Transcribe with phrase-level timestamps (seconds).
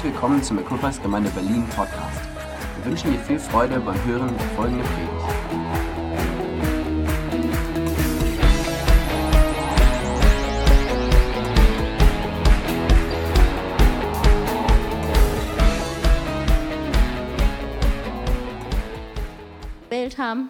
[0.00, 2.20] Herzlich willkommen zum Equippers Gemeinde Berlin Podcast.
[2.76, 5.10] Wir wünschen dir viel Freude beim Hören der folgenden Predigt.
[19.84, 20.48] gewählt haben.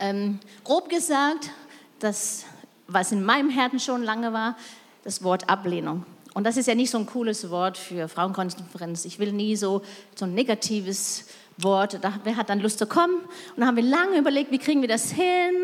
[0.00, 1.52] Ähm, grob gesagt,
[2.00, 2.46] das,
[2.88, 4.56] was in meinem Herzen schon lange war,
[5.04, 6.04] das Wort Ablehnung.
[6.34, 9.04] Und das ist ja nicht so ein cooles Wort für Frauenkonferenz.
[9.04, 9.82] Ich will nie so,
[10.16, 11.26] so ein negatives
[11.58, 11.98] Wort.
[12.02, 13.14] Da, wer hat dann Lust zu kommen?
[13.54, 15.54] Und da haben wir lange überlegt, wie kriegen wir das hin?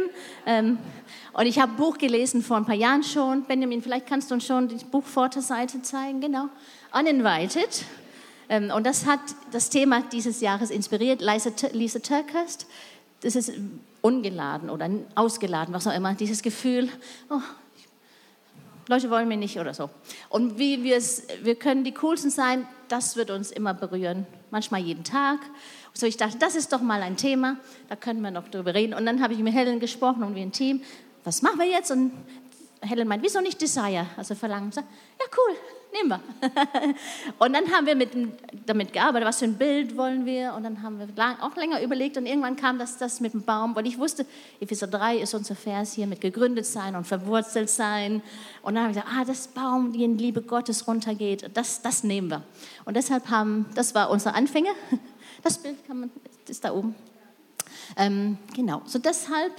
[0.47, 0.79] Ähm,
[1.33, 3.43] und ich habe ein Buch gelesen vor ein paar Jahren schon.
[3.45, 6.21] Benjamin, vielleicht kannst du uns schon die Buchvorderseite zeigen.
[6.21, 6.49] Genau.
[6.93, 7.85] Uninvited.
[8.49, 11.21] Ähm, und das hat das Thema dieses Jahres inspiriert.
[11.21, 12.67] Lisa, Lisa Turkhurst.
[13.23, 13.53] Das ist
[14.03, 16.15] ungeladen oder ausgeladen, was auch immer.
[16.15, 16.89] Dieses Gefühl,
[17.29, 17.41] oh,
[18.91, 19.89] Leute wollen mich nicht oder so.
[20.29, 24.27] Und wie wir es, wir können die Coolsten sein, das wird uns immer berühren.
[24.51, 25.39] Manchmal jeden Tag.
[25.93, 27.57] So, ich dachte, das ist doch mal ein Thema,
[27.89, 28.95] da können wir noch drüber reden.
[28.95, 30.83] Und dann habe ich mit Helen gesprochen und wir ein Team,
[31.23, 31.93] was machen wir jetzt?
[31.93, 32.13] Und
[32.81, 34.07] Helen meint, wieso nicht Desire?
[34.17, 34.73] Also verlangen.
[34.75, 34.83] Ja,
[35.37, 35.57] cool,
[35.93, 36.21] nehmen wir.
[37.39, 38.11] und dann haben wir mit,
[38.67, 40.55] damit gearbeitet, was für ein Bild wollen wir.
[40.55, 43.75] Und dann haben wir auch länger überlegt und irgendwann kam das, das mit dem Baum,
[43.75, 44.27] weil ich wusste,
[44.61, 48.23] Epheser 3 ist unser Vers hier mit gegründet sein und verwurzelt sein.
[48.63, 52.05] Und dann habe ich gesagt, ah, das Baum, die in Liebe Gottes runtergeht, das, das
[52.05, 52.43] nehmen wir.
[52.85, 54.73] Und deshalb haben, das war unser Anfänger.
[55.43, 56.11] Das Bild man,
[56.47, 56.95] ist da oben.
[57.97, 59.55] Ähm, genau, so deshalb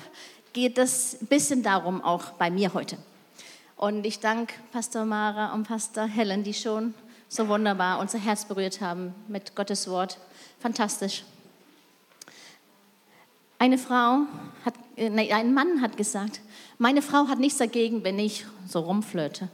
[0.53, 2.99] geht es ein bisschen darum auch bei mir heute.
[3.81, 6.93] Und ich danke Pastor Mara und Pastor Helen, die schon
[7.27, 10.19] so wunderbar unser Herz berührt haben mit Gottes Wort.
[10.59, 11.23] Fantastisch.
[13.57, 14.19] Eine Frau
[14.65, 16.41] hat, äh, nee, ein Mann hat gesagt,
[16.77, 19.49] meine Frau hat nichts dagegen, wenn ich so rumflirte.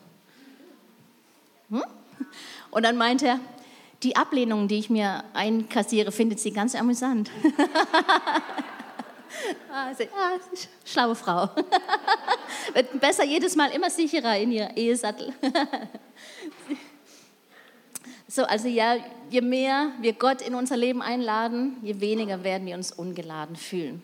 [1.69, 1.85] Hm?
[2.69, 3.39] Und dann meinte er,
[4.03, 7.31] die Ablehnung, die ich mir einkassiere, findet sie ganz amüsant.
[9.71, 10.37] Ah, ah,
[10.85, 11.49] schlaue Frau.
[12.73, 15.33] Wird besser jedes Mal immer sicherer in ihr Ehesattel.
[18.27, 18.97] so, also ja,
[19.29, 24.01] je mehr wir Gott in unser Leben einladen, je weniger werden wir uns ungeladen fühlen.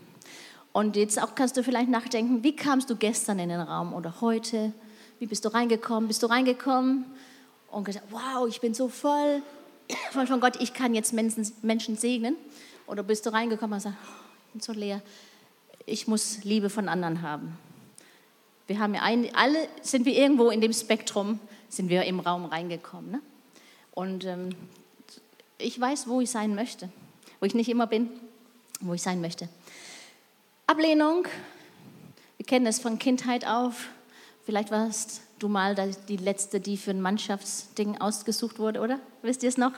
[0.72, 4.22] Und jetzt auch kannst du vielleicht nachdenken, wie kamst du gestern in den Raum oder
[4.22, 4.74] heute?
[5.20, 6.08] Wie bist du reingekommen?
[6.08, 7.06] Bist du reingekommen
[7.70, 9.42] und gesagt, wow, ich bin so voll,
[10.12, 12.36] von Gott, ich kann jetzt Menschen, Menschen segnen?
[12.88, 13.98] Oder bist du reingekommen und sagst,
[14.62, 15.02] so leer.
[15.86, 17.58] Ich muss Liebe von anderen haben.
[18.68, 22.46] Wir haben ja ein, alle sind wir irgendwo in dem Spektrum, sind wir im Raum
[22.46, 23.12] reingekommen.
[23.12, 23.22] Ne?
[23.92, 24.50] Und ähm,
[25.58, 26.90] ich weiß, wo ich sein möchte,
[27.40, 28.09] wo ich nicht immer bin,
[28.80, 29.50] wo ich sein möchte.
[30.68, 31.28] Ablehnung,
[32.38, 33.90] wir kennen es von Kindheit auf.
[34.46, 35.75] Vielleicht warst du mal
[36.08, 39.00] die letzte, die für ein Mannschaftsding ausgesucht wurde, oder?
[39.22, 39.74] Wisst ihr es noch?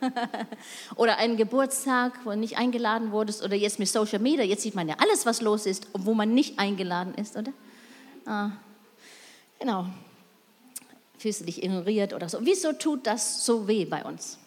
[0.96, 4.74] oder einen Geburtstag, wo du nicht eingeladen wurdest, oder jetzt mit Social Media, jetzt sieht
[4.74, 7.52] man ja alles, was los ist, wo man nicht eingeladen ist, oder?
[8.26, 8.50] Ah,
[9.58, 9.86] genau.
[11.18, 12.38] Fühlst du dich ignoriert oder so?
[12.42, 14.38] Wieso tut das so weh bei uns?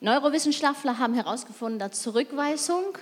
[0.00, 2.98] Neurowissenschaftler haben herausgefunden, dass Zurückweisung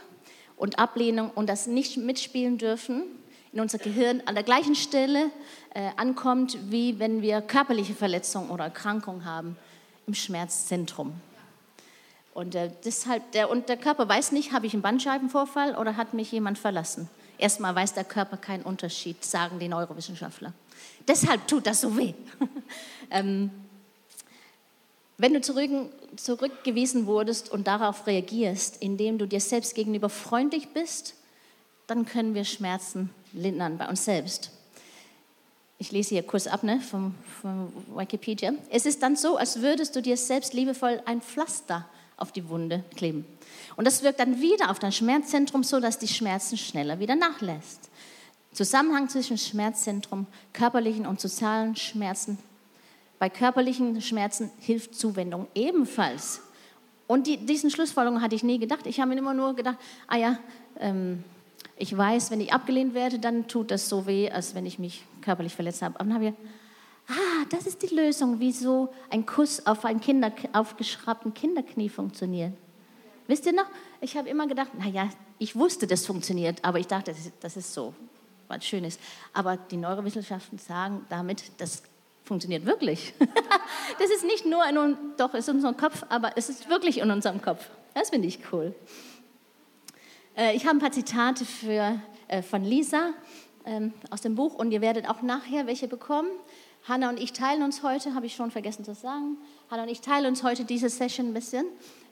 [0.57, 3.03] und Ablehnung und das nicht mitspielen dürfen
[3.53, 5.31] in unser Gehirn an der gleichen Stelle
[5.75, 9.57] äh, ankommt, wie wenn wir körperliche Verletzungen oder Erkrankungen haben
[10.07, 11.15] im Schmerzzentrum.
[12.35, 16.15] Und, äh, deshalb, der, und der Körper weiß nicht, habe ich einen Bandscheibenvorfall oder hat
[16.15, 17.09] mich jemand verlassen.
[17.39, 20.53] Erstmal weiß der Körper keinen Unterschied, sagen die Neurowissenschaftler.
[21.07, 22.15] Deshalb tut das so weh.
[23.11, 23.51] ähm,
[25.17, 25.71] wenn du zurück,
[26.17, 31.15] zurückgewiesen wurdest und darauf reagierst, indem du dir selbst gegenüber freundlich bist,
[31.87, 34.51] dann können wir Schmerzen lindern bei uns selbst.
[35.85, 38.55] Ich lese hier kurz ab ne, vom, vom Wikipedia.
[38.71, 41.87] Es ist dann so, als würdest du dir selbst liebevoll ein Pflaster
[42.17, 43.27] auf die Wunde kleben.
[43.77, 47.91] Und das wirkt dann wieder auf dein Schmerzzentrum so, dass die Schmerzen schneller wieder nachlässt.
[48.55, 52.39] Zusammenhang zwischen Schmerzzentrum, körperlichen und sozialen Schmerzen.
[53.19, 56.41] Bei körperlichen Schmerzen hilft Zuwendung ebenfalls.
[57.07, 58.87] Und die, diesen Schlussfolgerungen hatte ich nie gedacht.
[58.87, 59.77] Ich habe mir immer nur gedacht,
[60.07, 60.39] ah ja,
[60.81, 61.25] ähm,
[61.77, 65.03] ich weiß, wenn ich abgelehnt werde, dann tut das so weh, als wenn ich mich
[65.25, 65.95] körperlich verletzt habe.
[65.99, 66.35] Aber dann habe ich,
[67.09, 72.53] ah, das ist die Lösung, wieso ein Kuss auf einen Kinder, aufgeschraubten Kinderknie funktioniert.
[73.27, 73.67] Wisst ihr noch?
[74.01, 77.95] Ich habe immer gedacht, naja, ich wusste, das funktioniert, aber ich dachte, das ist so
[78.49, 78.99] was Schönes.
[79.33, 81.83] Aber die Neurowissenschaften sagen damit, das
[82.25, 83.15] funktioniert wirklich.
[83.99, 87.11] das ist nicht nur in, doch, ist in unserem Kopf, aber es ist wirklich in
[87.11, 87.69] unserem Kopf.
[87.95, 88.75] Das finde ich cool.
[90.37, 93.11] Äh, ich habe ein paar Zitate für, äh, von Lisa
[93.65, 96.29] ähm, aus dem Buch und ihr werdet auch nachher welche bekommen.
[96.87, 99.39] Hanna und ich teilen uns heute, habe ich schon vergessen zu sagen.
[99.71, 101.65] Hallo, und ich teile uns heute diese Session ein bisschen.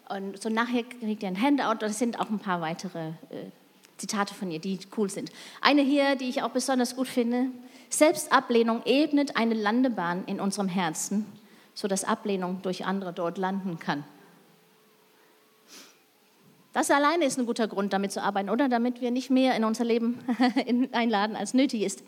[0.08, 1.76] Und so nachher kriegt ihr ein Handout.
[1.80, 3.50] Das sind auch ein paar weitere äh,
[3.98, 5.30] Zitate von ihr, die cool sind.
[5.60, 7.46] Eine hier, die ich auch besonders gut finde.
[7.90, 11.26] Selbstablehnung ebnet eine Landebahn in unserem Herzen,
[11.74, 14.04] sodass Ablehnung durch andere dort landen kann.
[16.72, 18.68] Das alleine ist ein guter Grund, damit zu arbeiten, oder?
[18.68, 20.18] Damit wir nicht mehr in unser Leben
[20.92, 22.02] einladen, als nötig ist.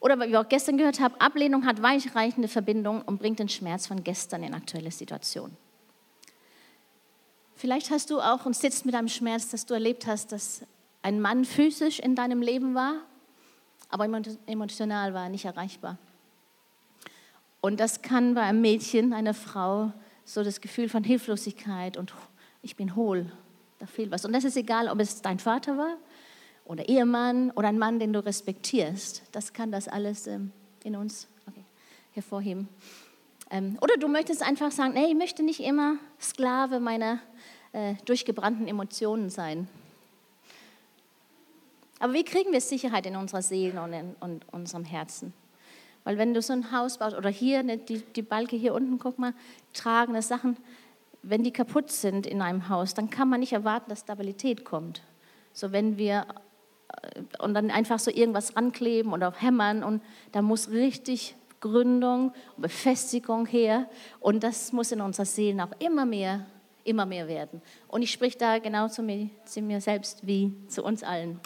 [0.00, 3.86] Oder wie wir auch gestern gehört haben, Ablehnung hat weichreichende Verbindungen und bringt den Schmerz
[3.86, 5.56] von gestern in aktuelle Situationen.
[7.54, 10.62] Vielleicht hast du auch und sitzt mit einem Schmerz, dass du erlebt hast, dass
[11.02, 12.94] ein Mann physisch in deinem Leben war,
[13.88, 14.04] aber
[14.46, 15.98] emotional war nicht erreichbar.
[17.60, 19.92] Und das kann bei einem Mädchen, einer Frau,
[20.24, 22.12] so das Gefühl von Hilflosigkeit und
[22.62, 23.30] ich bin hohl,
[23.78, 24.24] da fehlt was.
[24.24, 25.96] Und das ist egal, ob es dein Vater war
[26.64, 29.22] oder Ehemann oder ein Mann, den du respektierst.
[29.32, 30.52] Das kann das alles ähm,
[30.84, 31.64] in uns okay,
[32.12, 32.68] hervorheben.
[33.50, 37.20] Ähm, oder du möchtest einfach sagen, nee, ich möchte nicht immer Sklave meiner
[37.72, 39.68] äh, durchgebrannten Emotionen sein.
[41.98, 45.32] Aber wie kriegen wir Sicherheit in unserer Seele und in und unserem Herzen?
[46.06, 48.98] Weil wenn du so ein Haus baust oder hier, ne, die, die Balke hier unten,
[48.98, 49.34] guck mal,
[49.72, 50.56] tragende Sachen,
[51.22, 55.02] wenn die kaputt sind in einem Haus, dann kann man nicht erwarten, dass Stabilität kommt.
[55.52, 56.26] So wenn wir
[57.02, 60.02] äh, und dann einfach so irgendwas rankleben oder hämmern und
[60.32, 63.88] da muss richtig Gründung, Befestigung her
[64.20, 66.46] und das muss in unserer Seele auch immer mehr,
[66.84, 67.62] immer mehr werden.
[67.88, 71.40] Und ich spreche da genau zu mir, zu mir selbst wie zu uns allen.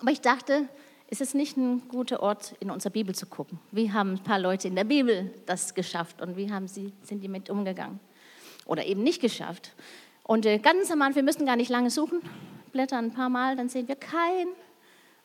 [0.00, 0.68] Aber ich dachte,
[1.08, 3.58] ist es nicht ein guter Ort, in unserer Bibel zu gucken?
[3.70, 7.22] Wie haben ein paar Leute in der Bibel das geschafft und wie haben sie, sind
[7.22, 8.00] die mit umgegangen?
[8.66, 9.74] Oder eben nicht geschafft.
[10.22, 12.22] Und äh, ganz am Anfang, wir müssen gar nicht lange suchen,
[12.72, 14.48] blättern ein paar Mal, dann sehen wir kein.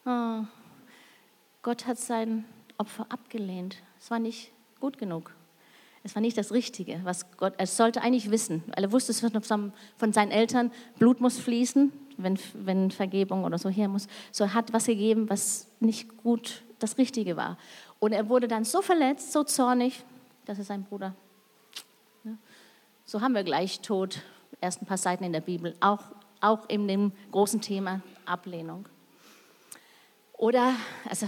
[0.05, 0.45] Oh,
[1.61, 2.45] Gott hat sein
[2.77, 3.77] Opfer abgelehnt.
[3.99, 5.33] Es war nicht gut genug.
[6.03, 10.13] Es war nicht das Richtige, was Gott, er sollte eigentlich wissen, er wusste es von
[10.13, 14.07] seinen Eltern, Blut muss fließen, wenn, wenn Vergebung oder so her muss.
[14.31, 17.57] So er hat was gegeben, was nicht gut das Richtige war.
[17.99, 20.03] Und er wurde dann so verletzt, so zornig,
[20.45, 21.13] das ist sein Bruder.
[23.09, 24.21] So haben wir gleich Tod,
[24.59, 26.01] erst ein paar Seiten in der Bibel, auch,
[26.41, 28.89] auch in dem großen Thema Ablehnung.
[30.33, 30.73] Oder,
[31.09, 31.25] also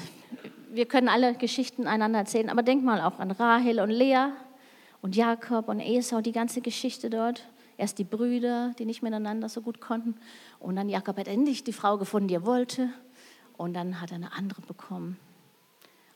[0.70, 4.26] wir können alle Geschichten einander erzählen, aber denk mal auch an Rahel und Lea
[5.02, 7.48] und Jakob und Esau, die ganze Geschichte dort.
[7.78, 10.16] Erst die Brüder, die nicht miteinander so gut konnten.
[10.60, 12.90] Und dann Jakob hat endlich die Frau gefunden, die er wollte.
[13.56, 15.18] Und dann hat er eine andere bekommen.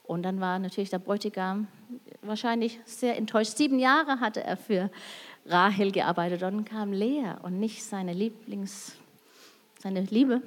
[0.04, 1.68] Und dann war natürlich der Bräutigam
[2.22, 3.58] wahrscheinlich sehr enttäuscht.
[3.58, 4.92] Sieben Jahre hatte er für
[5.46, 6.44] Rahel gearbeitet.
[6.44, 8.96] Und dann kam Lea und nicht seine Lieblings,
[9.80, 10.42] seine Liebe.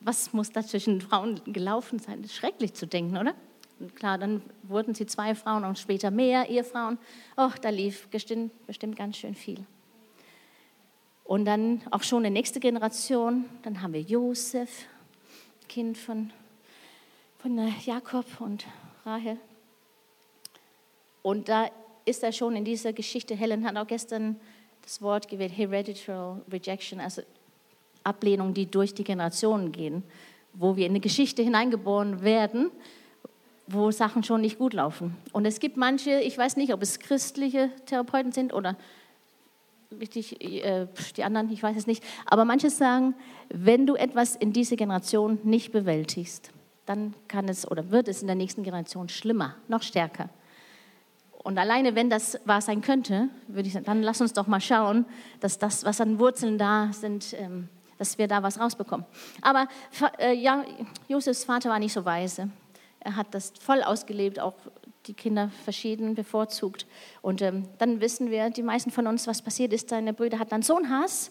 [0.00, 2.22] Was muss da zwischen Frauen gelaufen sein?
[2.22, 3.34] Das ist schrecklich zu denken, oder?
[3.78, 6.98] Und klar, dann wurden sie zwei Frauen und später mehr Ehefrauen.
[7.36, 9.66] Och, da lief bestimmt, bestimmt ganz schön viel.
[11.24, 14.86] Und dann auch schon die nächste Generation, dann haben wir Josef,
[15.68, 16.30] Kind von,
[17.46, 18.66] von äh, Jakob und
[19.04, 19.36] Rahel.
[21.22, 21.68] Und da
[22.04, 24.40] ist er schon in dieser Geschichte, Helen hat auch gestern
[24.82, 27.22] das Wort gewählt, Hereditary Rejection, also
[28.02, 30.02] Ablehnung, die durch die Generationen gehen,
[30.54, 32.72] wo wir in eine Geschichte hineingeboren werden,
[33.68, 35.16] wo Sachen schon nicht gut laufen.
[35.32, 38.76] Und es gibt manche, ich weiß nicht, ob es christliche Therapeuten sind oder
[40.00, 42.02] richtig, äh, die anderen, ich weiß es nicht.
[42.24, 43.14] Aber manche sagen,
[43.50, 46.50] wenn du etwas in dieser Generation nicht bewältigst,
[46.86, 50.28] dann kann es oder wird es in der nächsten Generation schlimmer, noch stärker.
[51.42, 54.60] Und alleine, wenn das wahr sein könnte, würde ich sagen, dann lass uns doch mal
[54.60, 55.04] schauen,
[55.40, 59.06] dass das, was an Wurzeln da sind, ähm, dass wir da was rausbekommen.
[59.42, 59.68] Aber
[60.18, 60.64] äh, ja,
[61.08, 62.50] Josefs Vater war nicht so weise.
[63.00, 64.54] Er hat das voll ausgelebt, auch
[65.06, 66.86] die Kinder verschieden bevorzugt.
[67.22, 69.90] Und ähm, dann wissen wir, die meisten von uns, was passiert ist.
[69.90, 71.30] Seine Brüder hatten dann so einen Hass,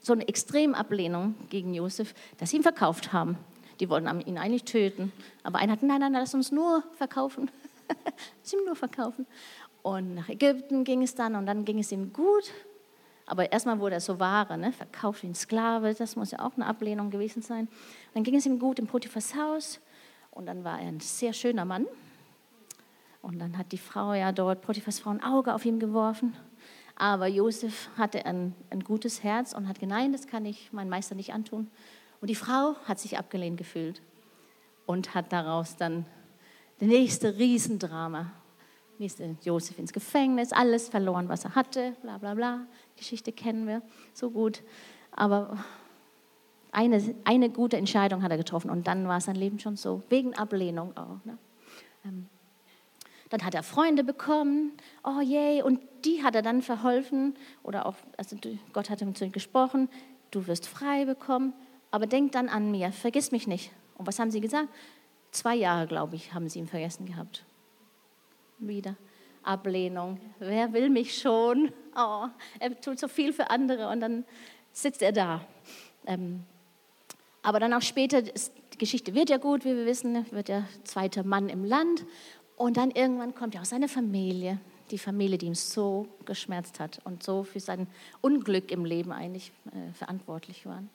[0.00, 3.36] so eine Extremablehnung gegen Josef, dass sie ihn verkauft haben.
[3.80, 5.12] Die wollten ihn eigentlich töten.
[5.42, 7.50] Aber einer hat, nein, nein, lass uns nur verkaufen.
[8.42, 9.26] lass ihn nur verkaufen.
[9.82, 12.52] Und nach Ägypten ging es dann und dann ging es ihm gut.
[13.26, 14.72] Aber erstmal wurde er so Ware, ne?
[14.72, 17.68] verkauft wie ein Sklave, das muss ja auch eine Ablehnung gewesen sein.
[18.12, 19.80] dann ging es ihm gut im Potiphas Haus
[20.32, 21.86] und dann war er ein sehr schöner Mann.
[23.22, 26.34] Und dann hat die Frau ja dort, Potiphas Frau, ein Auge auf ihn geworfen.
[26.96, 30.90] Aber Josef hatte ein, ein gutes Herz und hat gesagt, nein, das kann ich meinem
[30.90, 31.70] Meister nicht antun.
[32.20, 34.02] Und die Frau hat sich abgelehnt gefühlt
[34.86, 36.04] und hat daraus dann
[36.78, 38.32] das nächste Riesendrama.
[38.98, 42.66] Nächste Josef ins Gefängnis, alles verloren, was er hatte, bla bla bla.
[42.96, 43.80] Geschichte kennen wir
[44.12, 44.62] so gut.
[45.12, 45.64] Aber
[46.70, 50.34] eine, eine gute Entscheidung hat er getroffen und dann war sein Leben schon so, wegen
[50.34, 51.24] Ablehnung auch.
[51.24, 51.38] Ne?
[52.04, 52.26] Ähm,
[53.30, 54.72] Dann hat er Freunde bekommen,
[55.02, 58.36] oh je, und die hat er dann verholfen, oder auch, also
[58.72, 59.88] Gott hat ihm zu ihm gesprochen,
[60.30, 61.54] du wirst frei bekommen,
[61.90, 63.70] aber denk dann an mir, vergiss mich nicht.
[63.96, 64.68] Und was haben sie gesagt?
[65.30, 67.44] Zwei Jahre, glaube ich, haben sie ihn vergessen gehabt.
[68.58, 68.96] Wieder.
[69.42, 70.20] Ablehnung.
[70.38, 71.72] Wer will mich schon?
[71.96, 72.26] Oh,
[72.58, 74.24] er tut so viel für andere und dann
[74.72, 75.40] sitzt er da.
[76.06, 76.44] Ähm,
[77.42, 81.24] aber dann auch später, die Geschichte wird ja gut, wie wir wissen, wird der zweite
[81.24, 82.04] Mann im Land.
[82.56, 87.00] Und dann irgendwann kommt ja auch seine Familie, die Familie, die ihm so geschmerzt hat
[87.04, 87.86] und so für sein
[88.20, 90.90] Unglück im Leben eigentlich äh, verantwortlich waren.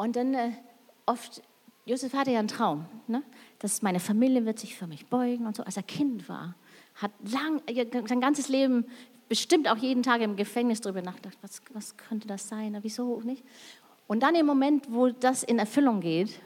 [0.00, 0.52] Und dann äh,
[1.04, 1.42] oft,
[1.84, 3.22] Josef hatte ja einen Traum, ne?
[3.58, 6.54] dass meine Familie wird sich für mich beugen und so, als er Kind war
[6.94, 7.62] hat lang,
[8.08, 8.84] sein ganzes Leben
[9.28, 13.44] bestimmt auch jeden Tag im Gefängnis darüber nachgedacht, was, was könnte das sein, wieso nicht.
[14.06, 16.40] Und dann im Moment, wo das in Erfüllung geht,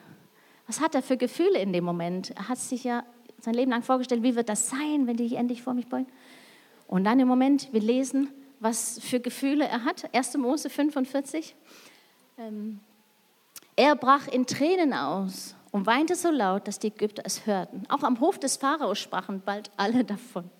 [0.66, 2.30] was hat er für Gefühle in dem Moment?
[2.30, 3.04] Er hat sich ja
[3.40, 6.06] sein Leben lang vorgestellt, wie wird das sein, wenn die sich endlich vor mich beugen?
[6.86, 8.28] Und dann im Moment, wir lesen,
[8.60, 10.14] was für Gefühle er hat.
[10.14, 10.36] 1.
[10.36, 11.54] Mose 45.
[12.38, 12.80] Ähm,
[13.76, 17.82] er brach in Tränen aus und weinte so laut, dass die Ägypter es hörten.
[17.88, 20.50] Auch am Hof des Pharaos sprachen bald alle davon.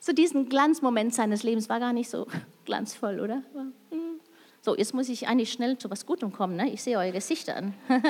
[0.00, 2.26] So diesen Glanzmoment seines Lebens war gar nicht so
[2.64, 3.42] glanzvoll, oder?
[4.62, 6.56] So, jetzt muss ich eigentlich schnell zu was Gutem kommen.
[6.56, 6.70] Ne?
[6.72, 7.74] Ich sehe eure Gesichter an.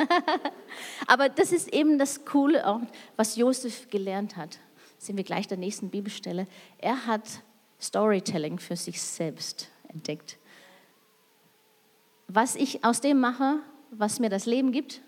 [1.06, 2.80] Aber das ist eben das Coole, auch,
[3.16, 4.58] was Josef gelernt hat.
[4.96, 6.46] Sehen wir gleich der nächsten Bibelstelle.
[6.78, 7.42] Er hat
[7.78, 10.38] Storytelling für sich selbst entdeckt.
[12.28, 13.58] Was ich aus dem mache,
[13.90, 15.02] was mir das Leben gibt,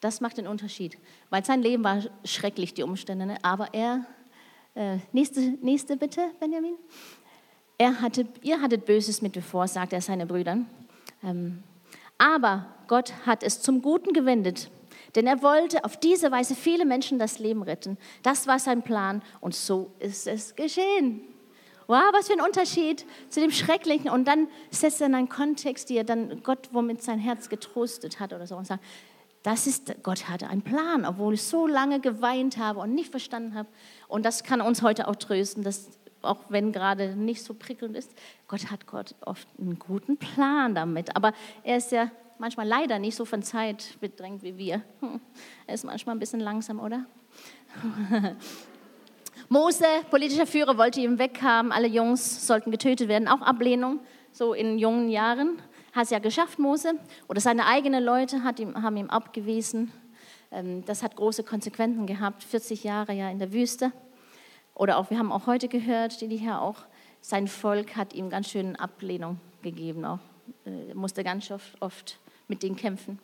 [0.00, 0.98] das macht den Unterschied.
[1.28, 3.26] Weil sein Leben war schrecklich, die Umstände.
[3.26, 3.36] Ne?
[3.42, 4.06] Aber er,
[4.74, 6.76] äh, nächste, nächste bitte, Benjamin.
[7.78, 10.66] Er hatte, ihr hattet Böses mit bevor, sagt er seinen Brüdern.
[11.22, 11.62] Ähm,
[12.18, 14.70] aber Gott hat es zum Guten gewendet,
[15.14, 17.96] denn er wollte auf diese Weise viele Menschen das Leben retten.
[18.22, 21.22] Das war sein Plan und so ist es geschehen.
[21.90, 24.10] Wow, was für ein Unterschied zu dem Schrecklichen.
[24.10, 28.20] Und dann setzt er in einen Kontext, die er dann Gott womit sein Herz getröstet
[28.20, 28.84] hat oder so und sagt,
[29.42, 33.56] das ist, Gott hatte einen Plan, obwohl ich so lange geweint habe und nicht verstanden
[33.56, 33.68] habe.
[34.06, 35.90] Und das kann uns heute auch trösten, dass
[36.22, 38.12] auch wenn gerade nicht so prickelnd ist,
[38.46, 41.16] Gott hat Gott oft einen guten Plan damit.
[41.16, 41.32] Aber
[41.64, 44.82] er ist ja manchmal leider nicht so von Zeit bedrängt wie wir.
[45.00, 45.20] Hm,
[45.66, 47.04] er ist manchmal ein bisschen langsam, oder?
[49.48, 51.72] Mose, politischer Führer, wollte ihn weghaben.
[51.72, 54.00] Alle Jungs sollten getötet werden, auch Ablehnung,
[54.32, 55.60] so in jungen Jahren
[55.92, 56.94] hat es ja geschafft, Mose,
[57.28, 59.92] oder seine eigenen Leute ihm, haben ihm abgewiesen.
[60.52, 63.92] Ähm, das hat große Konsequenzen gehabt, 40 Jahre ja in der Wüste.
[64.74, 66.76] Oder auch, wir haben auch heute gehört, steht hier auch,
[67.20, 70.20] sein Volk hat ihm ganz schön Ablehnung gegeben, auch
[70.64, 72.18] äh, musste ganz oft, oft
[72.48, 73.18] mit denen kämpfen.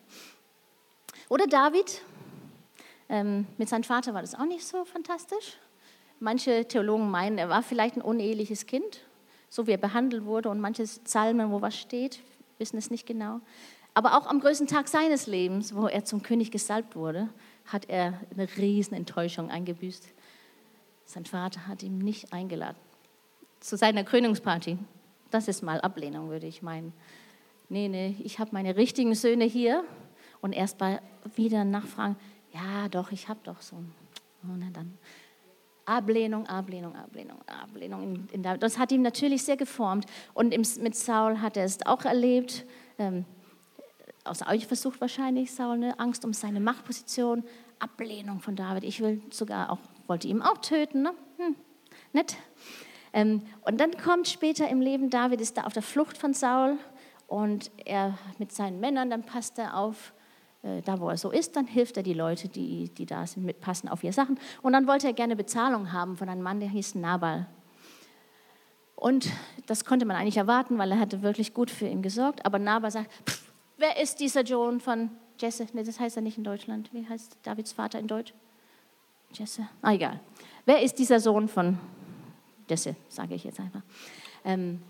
[1.29, 2.03] Oder David,
[3.09, 5.57] ähm, mit seinem Vater war das auch nicht so fantastisch.
[6.19, 9.01] Manche Theologen meinen, er war vielleicht ein uneheliches Kind,
[9.49, 12.21] so wie er behandelt wurde und manche Psalmen, wo was steht,
[12.59, 13.41] wissen es nicht genau.
[13.95, 17.29] Aber auch am größten Tag seines Lebens, wo er zum König gesalbt wurde,
[17.67, 20.09] hat er eine riesen Enttäuschung eingebüßt.
[21.05, 22.77] Sein Vater hat ihn nicht eingeladen
[23.61, 24.79] zu seiner Krönungsparty.
[25.31, 26.93] Das ist mal Ablehnung, würde ich meinen.
[27.69, 29.85] Nee, nee, ich habe meine richtigen Söhne hier
[30.41, 31.01] und erst mal
[31.35, 32.17] wieder nachfragen,
[32.53, 33.77] ja doch, ich habe doch so.
[34.43, 34.97] Und dann
[35.87, 38.29] Ablehnung, Ablehnung, Ablehnung, Ablehnung.
[38.61, 40.07] Das hat ihn natürlich sehr geformt.
[40.35, 42.67] Und mit Saul hat er es auch erlebt.
[42.99, 43.25] Ähm,
[44.25, 45.99] aus Eifersucht wahrscheinlich, Saul, ne?
[46.01, 47.45] Angst um seine Machtposition,
[47.79, 48.85] Ablehnung von David.
[48.85, 49.79] Ich will sogar auch,
[50.09, 51.03] wollte ihn auch töten.
[51.03, 51.13] Ne?
[51.39, 51.57] Hm,
[52.13, 52.37] nett.
[53.13, 56.79] Ähm, und dann kommt später im Leben, David ist da auf der Flucht von Saul
[57.29, 60.13] und er mit seinen Männern, dann passt er auf
[60.85, 63.89] da wo er so ist, dann hilft er die Leute, die, die da sind, mitpassen
[63.89, 64.39] auf ihre Sachen.
[64.63, 67.47] Und dann wollte er gerne Bezahlung haben von einem Mann, der hieß Nabal.
[68.97, 69.31] Und
[69.67, 72.45] das konnte man eigentlich erwarten, weil er hatte wirklich gut für ihn gesorgt.
[72.47, 73.11] Aber Nabal sagt,
[73.77, 75.67] wer ist dieser John von Jesse?
[75.73, 76.93] Nee, das heißt er nicht in Deutschland.
[76.93, 78.33] Wie heißt Davids Vater in Deutsch?
[79.33, 79.69] Jesse?
[79.83, 80.21] Ah, egal.
[80.65, 81.79] Wer ist dieser Sohn von
[82.69, 83.83] Jesse, sage ich jetzt einfach.
[84.45, 84.81] Ähm,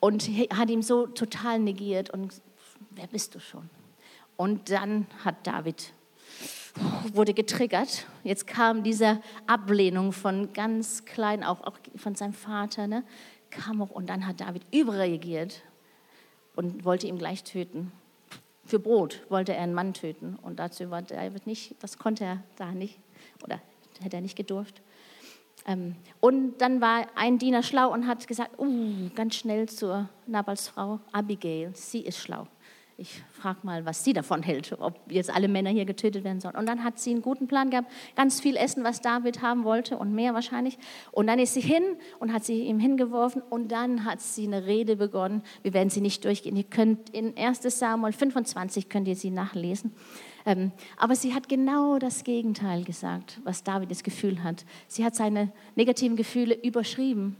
[0.00, 0.22] und
[0.54, 2.40] hat ihn so total negiert und
[2.90, 3.68] wer bist du schon?
[4.40, 5.92] Und dann hat David
[7.12, 8.06] wurde getriggert.
[8.24, 13.04] Jetzt kam diese Ablehnung von ganz klein, auch, auch von seinem Vater, ne?
[13.50, 15.60] kam auch und dann hat David überreagiert
[16.56, 17.92] und wollte ihn gleich töten.
[18.64, 22.42] Für Brot wollte er einen Mann töten und dazu war David nicht, das konnte er
[22.56, 22.98] da nicht
[23.44, 23.60] oder
[24.00, 24.80] hätte er nicht gedurft.
[25.66, 30.68] Ähm, und dann war ein Diener schlau und hat gesagt, uh, ganz schnell zur Nabals
[30.68, 32.46] Frau Abigail, sie ist schlau
[33.00, 36.54] ich frage mal, was sie davon hält, ob jetzt alle Männer hier getötet werden sollen.
[36.54, 39.96] Und dann hat sie einen guten Plan gehabt, ganz viel Essen, was David haben wollte
[39.96, 40.76] und mehr wahrscheinlich.
[41.10, 41.82] Und dann ist sie hin
[42.18, 45.42] und hat sie ihm hingeworfen und dann hat sie eine Rede begonnen.
[45.62, 46.56] Wir werden sie nicht durchgehen.
[46.56, 49.92] Ihr könnt in 1 Samuel 25 könnt ihr sie nachlesen.
[50.44, 54.66] Ähm, aber sie hat genau das Gegenteil gesagt, was David das Gefühl hat.
[54.88, 57.36] Sie hat seine negativen Gefühle überschrieben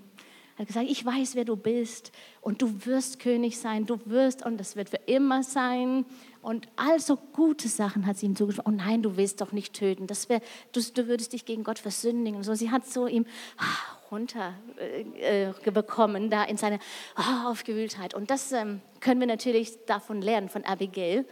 [0.61, 2.13] er hat gesagt, ich weiß, wer du bist
[2.43, 6.05] und du wirst König sein, du wirst und das wird für immer sein.
[6.43, 8.75] Und also gute Sachen hat sie ihm zugesprochen.
[8.75, 10.07] Oh nein, du willst doch nicht töten.
[10.07, 12.37] Das wär, du, du würdest dich gegen Gott versündigen.
[12.37, 13.25] Und so, sie hat so ihm
[13.57, 13.63] ah,
[14.11, 16.79] runterbekommen, äh, da in seine
[17.17, 18.13] oh, Aufgewühltheit.
[18.13, 21.25] Und das ähm, können wir natürlich davon lernen, von Abigail.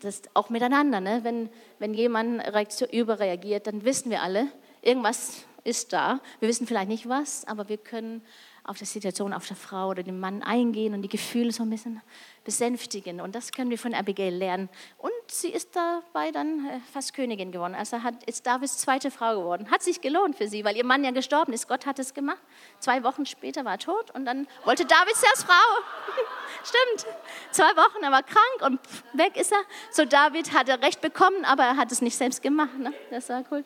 [0.00, 1.00] Das auch miteinander.
[1.00, 1.20] Ne?
[1.22, 2.42] Wenn, wenn jemand
[2.90, 4.48] überreagiert, dann wissen wir alle,
[4.80, 6.18] irgendwas ist da.
[6.40, 8.22] Wir wissen vielleicht nicht was, aber wir können
[8.64, 11.70] auf die Situation auf der Frau oder den Mann eingehen und die Gefühle so ein
[11.70, 12.00] bisschen
[12.44, 13.20] besänftigen.
[13.20, 14.68] Und das können wir von Abigail lernen.
[14.98, 17.74] Und sie ist dabei dann äh, fast Königin geworden.
[17.74, 19.68] Also hat, ist Davids zweite Frau geworden.
[19.70, 21.66] Hat sich gelohnt für sie, weil ihr Mann ja gestorben ist.
[21.68, 22.40] Gott hat es gemacht.
[22.78, 25.52] Zwei Wochen später war er tot und dann wollte David sie als Frau.
[26.64, 27.12] Stimmt.
[27.50, 28.80] Zwei Wochen, er war krank und
[29.14, 29.62] weg ist er.
[29.90, 32.78] So David hatte Recht bekommen, aber er hat es nicht selbst gemacht.
[32.78, 32.92] Ne?
[33.10, 33.64] Das war cool.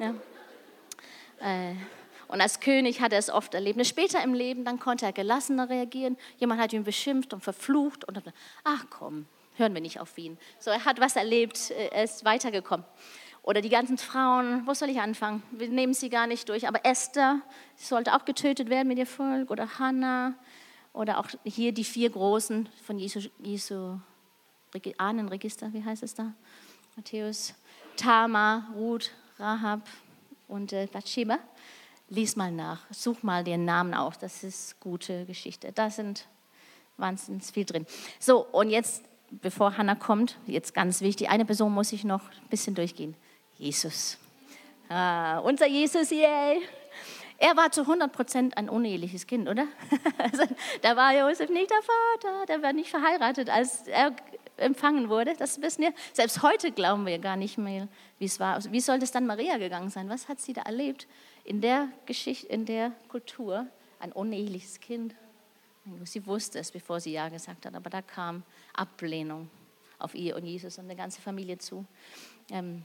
[0.00, 0.14] Ja.
[1.40, 1.76] Äh.
[2.32, 3.86] Und als König hat er es oft erlebt.
[3.86, 6.16] Später im Leben, dann konnte er gelassener reagieren.
[6.38, 8.32] Jemand hat ihn beschimpft und verflucht und dann,
[8.64, 10.38] ach komm, hören wir nicht auf ihn.
[10.58, 12.86] So, er hat was erlebt, äh, er ist weitergekommen.
[13.42, 15.42] Oder die ganzen Frauen, wo soll ich anfangen?
[15.50, 16.66] Wir nehmen sie gar nicht durch.
[16.66, 17.42] Aber Esther,
[17.76, 19.50] sie sollte auch getötet werden mit ihr Volk.
[19.50, 20.32] Oder Hannah.
[20.94, 23.98] Oder auch hier die vier Großen von Jesu, Jesu
[24.96, 26.32] Ahnenregister, wie heißt es da?
[26.96, 27.52] Matthäus,
[27.98, 29.86] Tama, Ruth, Rahab
[30.48, 31.38] und äh, Bathsheba
[32.12, 35.72] lies mal nach, such mal den Namen auf, das ist gute Geschichte.
[35.72, 36.26] Da sind
[36.98, 37.86] wahnsinnig viel drin.
[38.18, 42.48] So, und jetzt, bevor Hannah kommt, jetzt ganz wichtig, eine Person muss ich noch ein
[42.50, 43.16] bisschen durchgehen.
[43.56, 44.18] Jesus.
[44.88, 46.60] Ah, unser Jesus, yay!
[47.38, 49.66] Er war zu 100 Prozent ein uneheliches Kind, oder?
[50.18, 50.44] Also,
[50.82, 54.14] da war Josef nicht der Vater, der war nicht verheiratet, als er
[54.58, 55.34] empfangen wurde.
[55.36, 55.92] Das wissen wir.
[56.12, 58.62] Selbst heute glauben wir gar nicht mehr, wie es war.
[58.70, 60.08] Wie sollte es dann Maria gegangen sein?
[60.08, 61.08] Was hat sie da erlebt?
[61.44, 63.66] In der Geschichte, in der Kultur
[63.98, 65.14] ein uneheliches Kind.
[66.04, 69.50] Sie wusste es, bevor sie Ja gesagt hat, aber da kam Ablehnung
[69.98, 71.84] auf ihr und Jesus und die ganze Familie zu.
[72.50, 72.84] Ähm,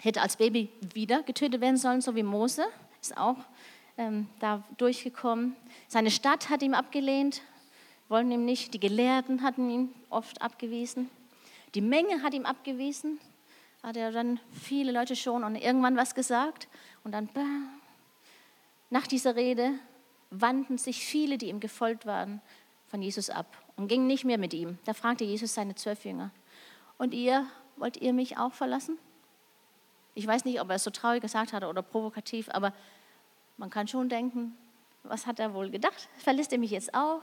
[0.00, 2.64] hätte als Baby wieder getötet werden sollen, so wie Mose,
[3.00, 3.36] ist auch
[3.96, 5.56] ähm, da durchgekommen.
[5.88, 7.42] Seine Stadt hat ihn abgelehnt,
[8.08, 8.74] wollen ihm nicht.
[8.74, 11.10] Die Gelehrten hatten ihn oft abgewiesen.
[11.74, 13.18] Die Menge hat ihm abgewiesen.
[13.82, 16.68] Hat er dann viele Leute schon und irgendwann was gesagt
[17.04, 17.28] und dann,
[18.90, 19.72] nach dieser Rede,
[20.30, 22.40] wandten sich viele, die ihm gefolgt waren,
[22.88, 24.78] von Jesus ab und gingen nicht mehr mit ihm.
[24.84, 26.30] Da fragte Jesus seine zwölf Jünger,
[26.96, 28.98] und ihr, wollt ihr mich auch verlassen?
[30.14, 32.72] Ich weiß nicht, ob er es so traurig gesagt hat oder provokativ, aber
[33.56, 34.56] man kann schon denken,
[35.02, 36.08] was hat er wohl gedacht?
[36.18, 37.20] Verlässt er mich jetzt auch?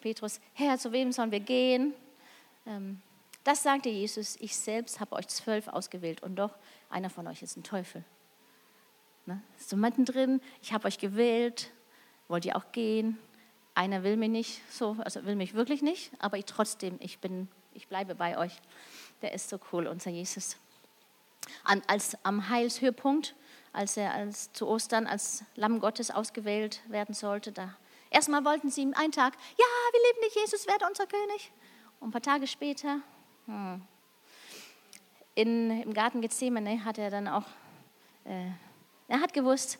[0.00, 1.94] Petrus, Herr, zu wem sollen wir gehen?
[2.66, 3.00] Ähm,
[3.42, 6.54] das sagte Jesus, ich selbst habe euch zwölf ausgewählt und doch
[6.90, 8.04] einer von euch ist ein Teufel.
[9.28, 9.42] Ne?
[9.58, 11.70] So mittendrin, ich habe euch gewählt,
[12.28, 13.18] wollt ihr auch gehen?
[13.74, 17.46] Einer will mich nicht, so, also will mich wirklich nicht, aber ich trotzdem, ich bin,
[17.74, 18.52] ich bleibe bei euch.
[19.20, 20.56] Der ist so cool, unser Jesus.
[21.62, 23.34] An, als am Heilshöhepunkt,
[23.74, 27.76] als er als, zu Ostern als Lamm Gottes ausgewählt werden sollte, da
[28.08, 31.52] erstmal wollten sie ihm einen Tag, ja, wir lieben dich, Jesus, werde unser König.
[32.00, 33.00] Und ein paar Tage später,
[33.44, 33.82] hm,
[35.34, 37.44] in, im Garten Gethsemane hat er dann auch
[38.24, 38.52] äh,
[39.08, 39.78] er hat gewusst,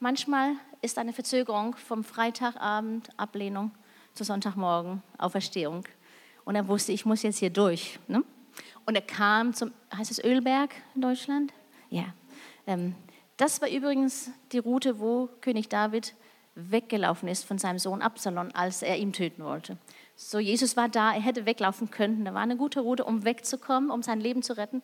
[0.00, 3.70] manchmal ist eine Verzögerung vom Freitagabend Ablehnung
[4.12, 5.84] zu Sonntagmorgen Auferstehung.
[6.44, 7.98] Und er wusste, ich muss jetzt hier durch.
[8.06, 8.22] Ne?
[8.84, 11.54] Und er kam zum, heißt es Ölberg in Deutschland?
[11.88, 12.14] Ja.
[12.66, 12.94] Ähm,
[13.38, 16.14] das war übrigens die Route, wo König David
[16.54, 19.78] weggelaufen ist von seinem Sohn Absalom, als er ihn töten wollte.
[20.16, 22.26] So, Jesus war da, er hätte weglaufen können.
[22.26, 24.82] Da war eine gute Route, um wegzukommen, um sein Leben zu retten.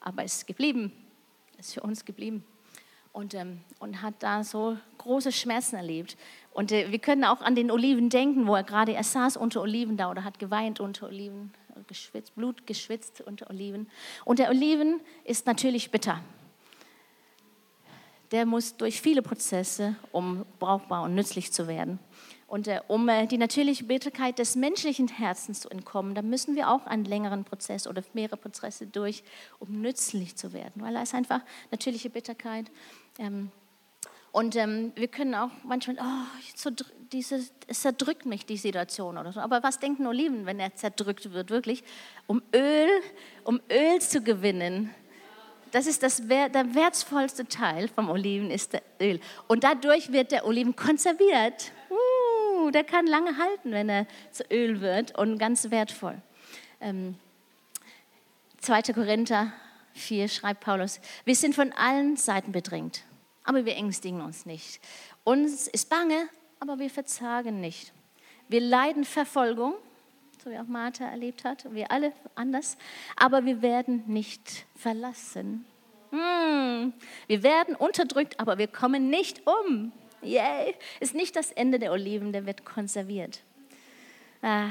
[0.00, 0.92] Aber es ist geblieben.
[1.58, 2.44] Es ist für uns geblieben
[3.12, 6.16] und, ähm, und hat da so große Schmerzen erlebt.
[6.52, 9.60] Und äh, wir können auch an den Oliven denken, wo er gerade, er saß unter
[9.60, 11.52] Oliven da oder hat geweint unter Oliven,
[11.86, 13.88] geschwitzt, Blut geschwitzt unter Oliven.
[14.24, 16.20] Und der Oliven ist natürlich bitter.
[18.30, 21.98] Der muss durch viele Prozesse, um brauchbar und nützlich zu werden.
[22.52, 26.70] Und äh, um äh, die natürliche Bitterkeit des menschlichen Herzens zu entkommen, da müssen wir
[26.70, 29.24] auch einen längeren Prozess oder mehrere Prozesse durch,
[29.58, 32.70] um nützlich zu werden, weil da ist einfach natürliche Bitterkeit.
[33.18, 33.50] Ähm,
[34.32, 36.70] Und ähm, wir können auch manchmal, oh, so,
[37.12, 39.40] diese, es zerdrückt mich die Situation oder so.
[39.40, 41.84] Aber was denken Oliven, wenn er zerdrückt wird, wirklich?
[42.26, 42.88] Um Öl,
[43.44, 44.94] um Öl zu gewinnen.
[45.70, 49.20] Das ist das, der wertvollste Teil vom Oliven ist der Öl.
[49.48, 51.72] Und dadurch wird der Oliven konserviert.
[51.90, 56.20] Uh, der kann lange halten, wenn er zu Öl wird und ganz wertvoll.
[56.80, 57.16] Ähm,
[58.60, 58.82] 2.
[58.94, 59.52] Korinther
[59.94, 63.02] 4 schreibt Paulus, wir sind von allen Seiten bedrängt,
[63.44, 64.80] aber wir ängstigen uns nicht.
[65.24, 66.28] Uns ist bange,
[66.60, 67.92] aber wir verzagen nicht.
[68.48, 69.74] Wir leiden Verfolgung,
[70.42, 72.76] so wie auch Martha erlebt hat, wir alle anders,
[73.16, 75.64] aber wir werden nicht verlassen.
[76.10, 76.92] Hm.
[77.26, 79.92] Wir werden unterdrückt, aber wir kommen nicht um.
[80.20, 80.74] Yay!
[81.00, 83.40] Ist nicht das Ende der Oliven, der wird konserviert.
[84.42, 84.68] Ah.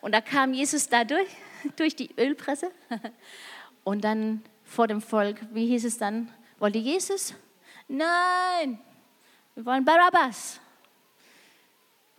[0.00, 1.28] Und da kam Jesus dadurch,
[1.76, 2.70] durch die Ölpresse.
[3.84, 6.32] Und dann vor dem Volk, wie hieß es dann?
[6.58, 7.34] Wollt ihr Jesus?
[7.86, 8.80] Nein,
[9.54, 10.60] wir wollen Barabbas.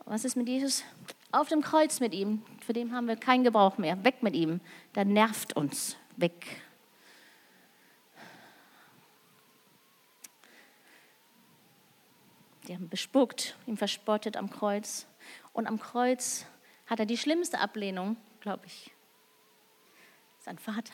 [0.06, 0.84] Was ist mit Jesus?
[1.32, 2.44] Auf dem Kreuz mit ihm.
[2.64, 4.04] Für den haben wir keinen Gebrauch mehr.
[4.04, 4.62] Weg mit ihm.
[4.94, 5.98] Der nervt uns.
[6.16, 6.62] Weg.
[12.68, 15.08] Die haben bespuckt, ihn verspottet am Kreuz.
[15.54, 16.46] Und am Kreuz
[16.88, 18.92] hat er die schlimmste Ablehnung, glaube ich.
[20.40, 20.94] Sein Vater.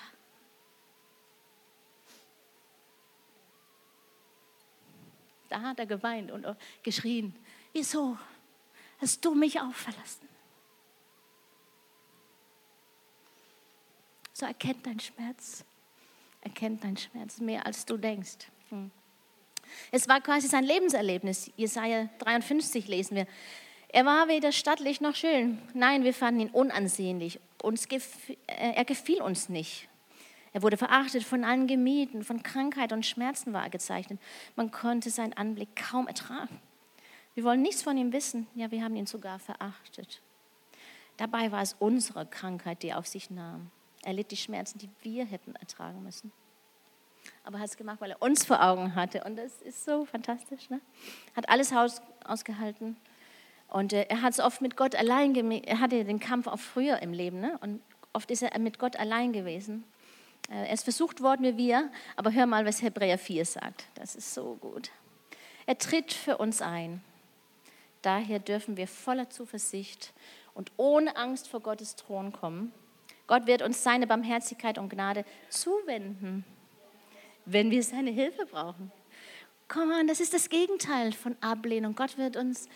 [5.51, 6.47] Da hat er geweint und
[6.81, 7.35] geschrien,
[7.73, 8.17] wieso
[8.99, 10.29] hast du mich auch verlassen?
[14.31, 15.65] So erkennt dein Schmerz,
[16.39, 18.47] erkennt dein Schmerz mehr als du denkst.
[18.69, 18.91] Hm.
[19.91, 21.51] Es war quasi sein Lebenserlebnis.
[21.57, 23.27] Jesaja 53 lesen wir.
[23.89, 25.61] Er war weder stattlich noch schön.
[25.73, 27.41] Nein, wir fanden ihn unansehnlich.
[27.61, 29.89] Uns gef äh, er gefiel uns nicht.
[30.53, 34.19] Er wurde verachtet, von allen gemieden, von Krankheit und Schmerzen war er gezeichnet.
[34.55, 36.59] Man konnte seinen Anblick kaum ertragen.
[37.33, 38.47] Wir wollen nichts von ihm wissen.
[38.55, 40.21] Ja, wir haben ihn sogar verachtet.
[41.17, 43.71] Dabei war es unsere Krankheit, die er auf sich nahm.
[44.03, 46.31] Er litt die Schmerzen, die wir hätten ertragen müssen.
[47.43, 49.23] Aber er hat es gemacht, weil er uns vor Augen hatte.
[49.23, 50.69] Und das ist so fantastisch.
[50.69, 50.81] Ne?
[51.35, 52.97] Hat alles aus, ausgehalten.
[53.69, 55.33] Und äh, er hat es oft mit Gott allein,
[55.63, 57.39] er hatte den Kampf auch früher im Leben.
[57.39, 57.57] Ne?
[57.61, 59.85] Und oft ist er mit Gott allein gewesen.
[60.51, 63.85] Äh, er ist versucht worden wie wir, aber hör mal, was Hebräer 4 sagt.
[63.95, 64.91] Das ist so gut.
[65.65, 67.01] Er tritt für uns ein.
[68.01, 70.13] Daher dürfen wir voller Zuversicht
[70.53, 72.73] und ohne Angst vor Gottes Thron kommen.
[73.27, 76.43] Gott wird uns seine Barmherzigkeit und Gnade zuwenden,
[77.45, 78.91] wenn wir seine Hilfe brauchen.
[79.67, 81.95] Komm on, das ist das Gegenteil von Ablehnung.
[81.95, 82.67] Gott wird uns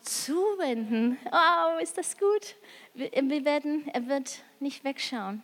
[0.00, 1.18] zuwenden.
[1.32, 2.54] Oh, ist das gut?
[2.94, 5.42] Wir, werden, er wird nicht wegschauen.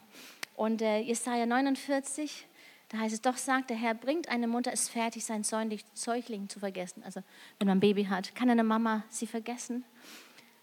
[0.57, 2.47] Und äh, Jesaja 49,
[2.89, 6.61] da heißt es, doch sagt der Herr, bringt eine Mutter es fertig, sein Säugling zu
[6.61, 7.03] vergessen.
[7.05, 7.23] Also
[7.59, 9.85] wenn man ein Baby hat, kann eine Mama sie vergessen?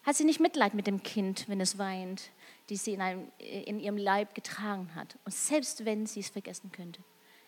[0.03, 2.31] Hat sie nicht Mitleid mit dem Kind, wenn es weint,
[2.69, 5.17] die sie in, einem, in ihrem Leib getragen hat?
[5.25, 7.01] Und selbst wenn sie es vergessen könnte,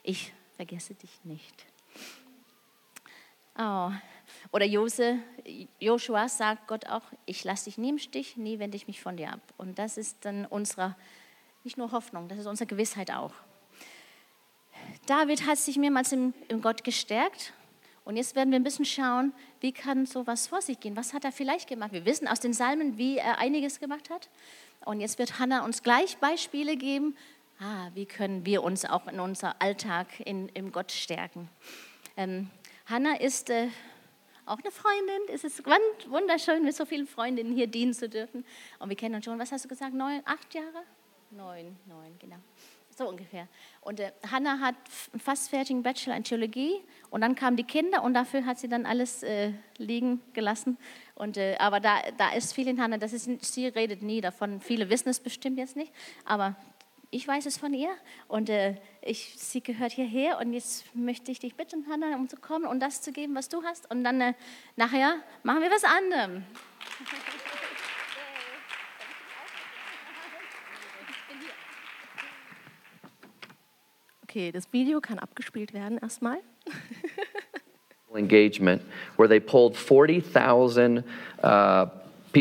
[0.03, 1.65] ich vergesse dich nicht.
[3.57, 3.91] Oh.
[4.51, 4.65] Oder
[5.79, 9.17] Joshua sagt Gott auch, ich lasse dich nie im Stich, nie wende ich mich von
[9.17, 9.41] dir ab.
[9.57, 10.95] Und das ist dann unsere
[11.63, 13.33] nicht nur Hoffnung, das ist unsere Gewissheit auch.
[15.05, 17.53] David hat sich mehrmals im, im Gott gestärkt.
[18.03, 20.95] Und jetzt werden wir ein bisschen schauen, wie kann sowas vor sich gehen?
[20.95, 21.91] Was hat er vielleicht gemacht?
[21.91, 24.29] Wir wissen aus den Psalmen, wie er einiges gemacht hat.
[24.85, 27.15] Und jetzt wird Hannah uns gleich Beispiele geben,
[27.59, 31.47] ah, wie können wir uns auch in unserem Alltag in, im Gott stärken.
[32.17, 32.49] Ähm,
[32.87, 33.67] Hannah ist äh,
[34.47, 35.33] auch eine Freundin.
[35.33, 35.63] Es ist
[36.09, 38.43] wunderschön, mit so vielen Freundinnen hier dienen zu dürfen.
[38.79, 40.83] Und wir kennen uns schon, was hast du gesagt, neun, acht Jahre?
[41.31, 42.37] Neun, neun, genau.
[42.97, 43.47] So ungefähr.
[43.79, 44.75] Und äh, Hannah hat
[45.17, 48.85] fast fertigen Bachelor in Theologie und dann kamen die Kinder und dafür hat sie dann
[48.85, 50.77] alles äh, liegen gelassen.
[51.15, 54.59] Und, äh, aber da, da ist viel in Hannah, das ist, sie redet nie davon.
[54.59, 55.93] Viele wissen es bestimmt jetzt nicht,
[56.25, 56.57] aber
[57.11, 57.91] ich weiß es von ihr
[58.27, 62.35] und äh, ich, sie gehört hierher und jetzt möchte ich dich bitten, Hannah, um zu
[62.35, 63.89] kommen und das zu geben, was du hast.
[63.89, 64.33] Und dann äh,
[64.75, 66.41] nachher machen wir was anderes.
[74.31, 76.37] Okay, das Video kann abgespielt werden erstmal.
[78.15, 78.81] engagement
[79.17, 81.03] where they pulled 40,000
[81.43, 81.47] uh,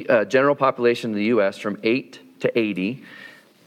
[0.09, 1.59] uh, general population in the U.S.
[1.59, 3.03] from 8 to 80,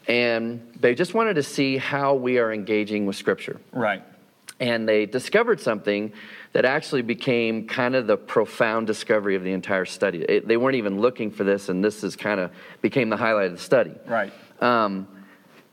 [0.08, 3.60] and they just wanted to see how we are engaging with Scripture.
[3.74, 4.02] Right.
[4.60, 6.14] And they discovered something
[6.54, 10.20] that actually became kind of the profound discovery of the entire study.
[10.22, 13.48] It, they weren't even looking for this, and this is kind of became the highlight
[13.48, 13.96] of the study.
[14.08, 14.32] Right.
[14.62, 15.08] Um,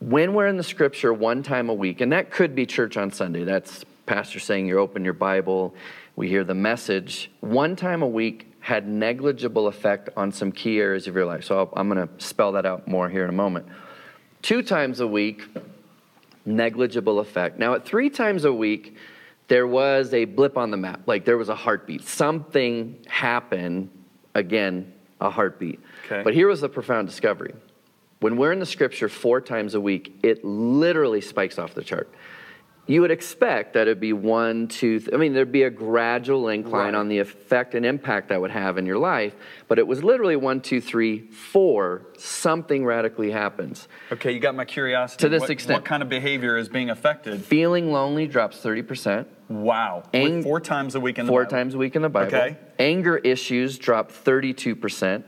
[0.01, 3.11] when we're in the scripture one time a week, and that could be church on
[3.11, 5.75] Sunday, that's pastor saying you open your Bible,
[6.15, 7.31] we hear the message.
[7.39, 11.43] One time a week had negligible effect on some key areas of your life.
[11.43, 13.67] So I'm going to spell that out more here in a moment.
[14.41, 15.43] Two times a week,
[16.45, 17.59] negligible effect.
[17.59, 18.95] Now, at three times a week,
[19.47, 22.07] there was a blip on the map, like there was a heartbeat.
[22.07, 23.89] Something happened,
[24.33, 25.79] again, a heartbeat.
[26.05, 26.23] Okay.
[26.23, 27.53] But here was the profound discovery.
[28.21, 32.07] When we're in the scripture four times a week, it literally spikes off the chart.
[32.85, 36.49] You would expect that it'd be one, two, th- I mean, there'd be a gradual
[36.49, 36.95] incline Right.
[36.95, 39.33] on the effect and impact that would have in your life,
[39.67, 43.87] but it was literally one, two, three, four, something radically happens.
[44.11, 45.21] Okay, you got my curiosity.
[45.21, 45.77] To this what, extent.
[45.79, 47.41] What kind of behavior is being affected?
[47.43, 49.25] Feeling lonely drops 30%.
[49.49, 50.03] Wow.
[50.13, 51.51] Ang- four times a week in the four Bible.
[51.57, 52.27] times a week in the Bible.
[52.35, 52.57] Okay.
[52.77, 55.23] Anger issues drop 32%.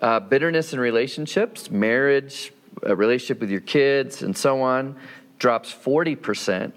[0.00, 4.96] Uh, bitterness in relationships, marriage, a relationship with your kids, and so on,
[5.38, 6.72] drops 40%.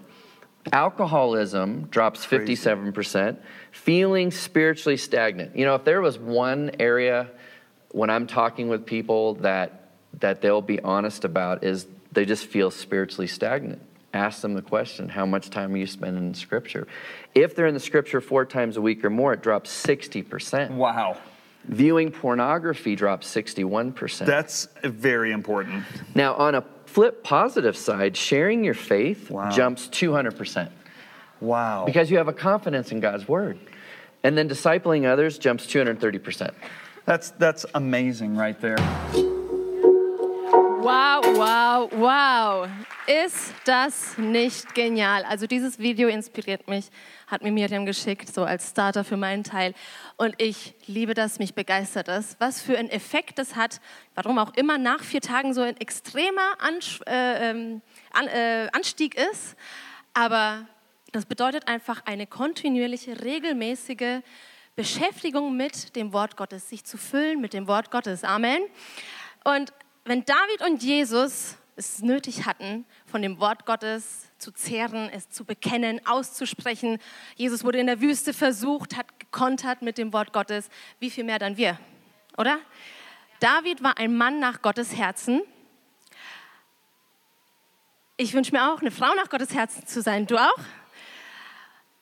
[0.72, 3.36] Alcoholism drops 57%.
[3.72, 5.56] Feeling spiritually stagnant.
[5.56, 7.30] You know, if there was one area
[7.90, 9.78] when I'm talking with people that
[10.20, 13.80] that they'll be honest about is they just feel spiritually stagnant.
[14.12, 16.86] Ask them the question, how much time are you spending in scripture?
[17.34, 20.72] If they're in the scripture four times a week or more, it drops 60%.
[20.72, 21.16] Wow.
[21.64, 24.26] Viewing pornography drops 61%.
[24.26, 25.84] That's very important.
[26.14, 29.50] now, on a flip positive side, sharing your faith Wow.
[29.50, 30.70] jumps 200%.
[31.40, 31.84] Wow.
[31.86, 33.58] Because you have a confidence in God's word.
[34.24, 36.52] And then discipling others jumps 230%.
[37.04, 38.76] that's that's amazing right there.
[40.82, 42.68] Wow, wow, wow.
[43.06, 45.22] Ist das nicht genial?
[45.22, 46.86] Also dieses Video inspiriert mich,
[47.28, 49.74] hat mir Miriam geschickt, so als Starter für meinen Teil.
[50.16, 52.34] Und ich liebe das, mich begeistert das.
[52.40, 53.80] Was für einen Effekt das hat,
[54.16, 56.56] warum auch immer nach vier Tagen so ein extremer
[57.06, 57.80] äh, ähm,
[58.14, 59.54] äh, Anstieg ist.
[60.14, 60.66] Aber
[61.12, 64.22] das bedeutet einfach eine kontinuierliche, regelmäßige
[64.74, 68.24] Beschäftigung mit dem Wort Gottes, sich zu füllen mit dem Wort Gottes.
[68.24, 68.62] Amen.
[69.44, 69.72] Und
[70.04, 75.44] wenn David und Jesus es nötig hatten, von dem Wort Gottes zu zehren, es zu
[75.44, 76.98] bekennen, auszusprechen,
[77.36, 81.38] Jesus wurde in der Wüste versucht, hat gekontert mit dem Wort Gottes, wie viel mehr
[81.38, 81.78] dann wir,
[82.36, 82.58] oder?
[83.40, 85.42] David war ein Mann nach Gottes Herzen.
[88.16, 90.26] Ich wünsche mir auch, eine Frau nach Gottes Herzen zu sein.
[90.26, 90.58] Du auch?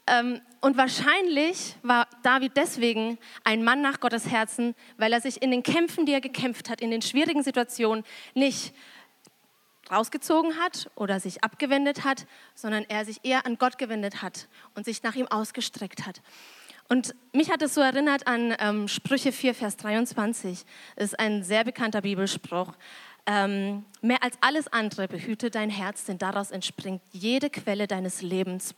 [0.07, 5.51] Ähm, und wahrscheinlich war David deswegen ein Mann nach Gottes Herzen, weil er sich in
[5.51, 8.75] den Kämpfen, die er gekämpft hat, in den schwierigen Situationen nicht
[9.91, 14.85] rausgezogen hat oder sich abgewendet hat, sondern er sich eher an Gott gewendet hat und
[14.85, 16.21] sich nach ihm ausgestreckt hat.
[16.89, 20.65] Und mich hat es so erinnert an ähm, Sprüche 4, Vers 23.
[20.97, 22.73] Das ist ein sehr bekannter Bibelspruch.
[23.27, 28.75] Ähm, mehr als alles andere behüte dein Herz, denn daraus entspringt jede Quelle deines Lebens.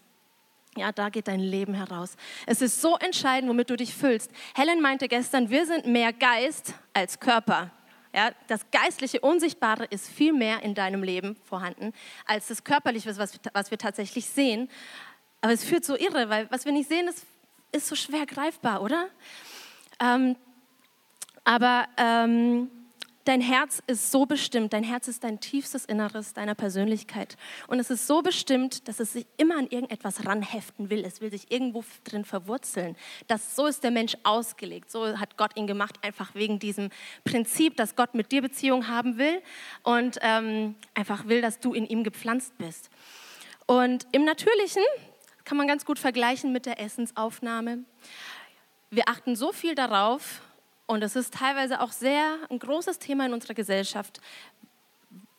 [0.76, 2.16] Ja, da geht dein Leben heraus.
[2.46, 4.30] Es ist so entscheidend, womit du dich füllst.
[4.54, 7.70] Helen meinte gestern, wir sind mehr Geist als Körper.
[8.14, 11.92] Ja, das geistliche Unsichtbare ist viel mehr in deinem Leben vorhanden
[12.26, 14.68] als das körperliche, was, was wir tatsächlich sehen.
[15.40, 17.26] Aber es führt so irre, weil was wir nicht sehen, ist,
[17.70, 19.08] ist so schwer greifbar, oder?
[19.98, 20.36] Ähm,
[21.44, 22.70] aber ähm,
[23.24, 27.36] dein Herz ist so bestimmt, dein Herz ist dein tiefstes Inneres deiner Persönlichkeit.
[27.68, 31.04] Und es ist so bestimmt, dass es sich immer an irgendetwas ranheften will.
[31.04, 32.96] Es will sich irgendwo drin verwurzeln.
[33.28, 34.90] Das, so ist der Mensch ausgelegt.
[34.90, 36.90] So hat Gott ihn gemacht, einfach wegen diesem
[37.24, 39.42] Prinzip, dass Gott mit dir Beziehung haben will
[39.82, 42.90] und ähm, einfach will, dass du in ihm gepflanzt bist.
[43.66, 44.82] Und im Natürlichen
[45.44, 47.84] kann man ganz gut vergleichen mit der Essensaufnahme.
[48.90, 50.42] Wir achten so viel darauf,
[50.92, 54.20] und es ist teilweise auch sehr ein großes Thema in unserer Gesellschaft.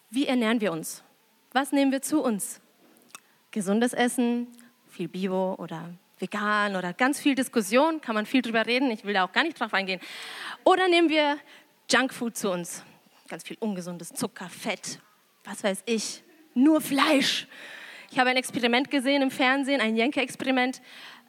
[0.09, 1.03] Wie ernähren wir uns?
[1.51, 2.59] Was nehmen wir zu uns?
[3.51, 4.47] Gesundes Essen,
[4.89, 9.13] viel Bio oder vegan oder ganz viel Diskussion, kann man viel drüber reden, ich will
[9.13, 10.01] da auch gar nicht drauf eingehen.
[10.63, 11.37] Oder nehmen wir
[11.91, 12.83] Junkfood zu uns?
[13.27, 14.99] Ganz viel ungesundes Zucker, Fett,
[15.43, 16.23] was weiß ich,
[16.55, 17.47] nur Fleisch.
[18.09, 20.81] Ich habe ein Experiment gesehen im Fernsehen, ein Jenke-Experiment.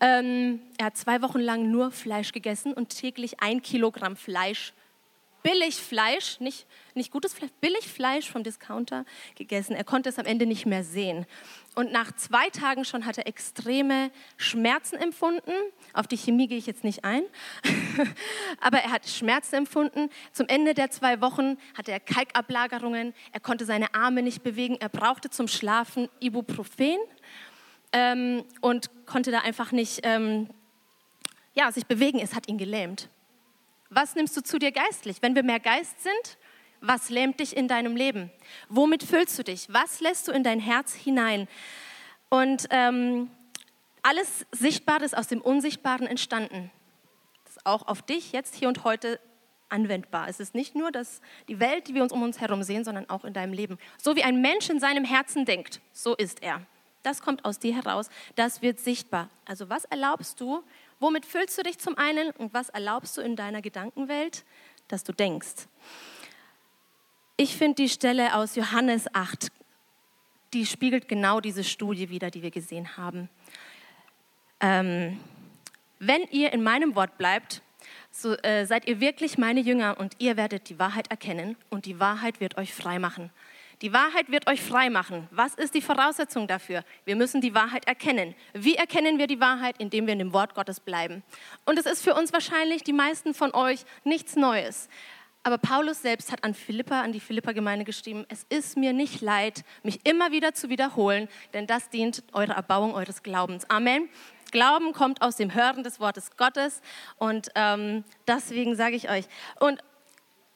[0.06, 4.74] Ähm, er hat zwei Wochen lang nur Fleisch gegessen und täglich ein Kilogramm Fleisch,
[5.42, 9.74] Billigfleisch, nicht, nicht gutes Fleisch, Billigfleisch vom Discounter gegessen.
[9.74, 11.24] Er konnte es am Ende nicht mehr sehen.
[11.74, 15.52] Und nach zwei Tagen schon hat er extreme Schmerzen empfunden.
[15.94, 17.22] Auf die Chemie gehe ich jetzt nicht ein.
[18.60, 20.10] Aber er hat Schmerzen empfunden.
[20.32, 23.14] Zum Ende der zwei Wochen hatte er Kalkablagerungen.
[23.32, 24.76] Er konnte seine Arme nicht bewegen.
[24.80, 26.98] Er brauchte zum Schlafen Ibuprofen
[27.94, 30.50] ähm, und konnte da einfach nicht ähm,
[31.54, 32.18] ja, sich bewegen.
[32.18, 33.08] Es hat ihn gelähmt.
[33.88, 35.22] Was nimmst du zu dir geistlich?
[35.22, 36.38] Wenn wir mehr Geist sind,
[36.80, 38.30] was lähmt dich in deinem Leben?
[38.68, 39.68] Womit füllst du dich?
[39.70, 41.48] Was lässt du in dein Herz hinein?
[42.28, 43.30] Und ähm,
[44.02, 46.70] Alles Sichtbare ist aus dem Unsichtbaren entstanden.
[47.44, 49.20] Das ist auch auf dich jetzt hier und heute
[49.70, 50.28] anwendbar.
[50.28, 53.08] Es ist nicht nur dass die Welt, die wir uns um uns herum sehen, sondern
[53.08, 53.78] auch in deinem Leben.
[53.96, 56.60] So wie ein Mensch in seinem Herzen denkt, so ist er.
[57.04, 59.28] Das kommt aus dir heraus, das wird sichtbar.
[59.44, 60.64] Also was erlaubst du,
[60.98, 64.44] womit füllst du dich zum einen und was erlaubst du in deiner Gedankenwelt,
[64.88, 65.68] dass du denkst?
[67.36, 69.52] Ich finde die Stelle aus Johannes 8,
[70.54, 73.28] die spiegelt genau diese Studie wieder, die wir gesehen haben.
[74.60, 75.20] Ähm,
[75.98, 77.60] wenn ihr in meinem Wort bleibt,
[78.10, 82.00] so äh, seid ihr wirklich meine Jünger und ihr werdet die Wahrheit erkennen und die
[82.00, 83.30] Wahrheit wird euch frei machen.
[83.82, 85.28] Die Wahrheit wird euch frei machen.
[85.30, 86.84] Was ist die Voraussetzung dafür?
[87.04, 88.34] Wir müssen die Wahrheit erkennen.
[88.52, 89.76] Wie erkennen wir die Wahrheit?
[89.78, 91.22] Indem wir in dem Wort Gottes bleiben.
[91.64, 94.88] Und es ist für uns wahrscheinlich, die meisten von euch, nichts Neues.
[95.46, 99.62] Aber Paulus selbst hat an Philippa, an die Philippa-Gemeinde geschrieben, es ist mir nicht leid,
[99.82, 103.68] mich immer wieder zu wiederholen, denn das dient eurer Erbauung eures Glaubens.
[103.68, 104.08] Amen.
[104.52, 106.80] Glauben kommt aus dem Hören des Wortes Gottes
[107.18, 109.26] und ähm, deswegen sage ich euch.
[109.60, 109.82] Und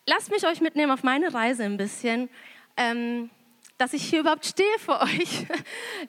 [0.07, 2.31] lasst mich euch mitnehmen auf meine Reise ein bisschen.
[2.79, 3.29] Ähm,
[3.77, 5.47] dass ich hier überhaupt stehe vor euch,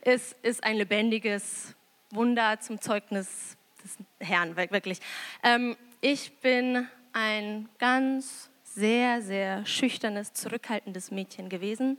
[0.05, 1.73] ist, ist ein lebendiges
[2.11, 4.99] Wunder zum Zeugnis des Herrn, wirklich.
[5.43, 11.97] Ähm, ich bin ein ganz sehr, sehr schüchternes, zurückhaltendes Mädchen gewesen.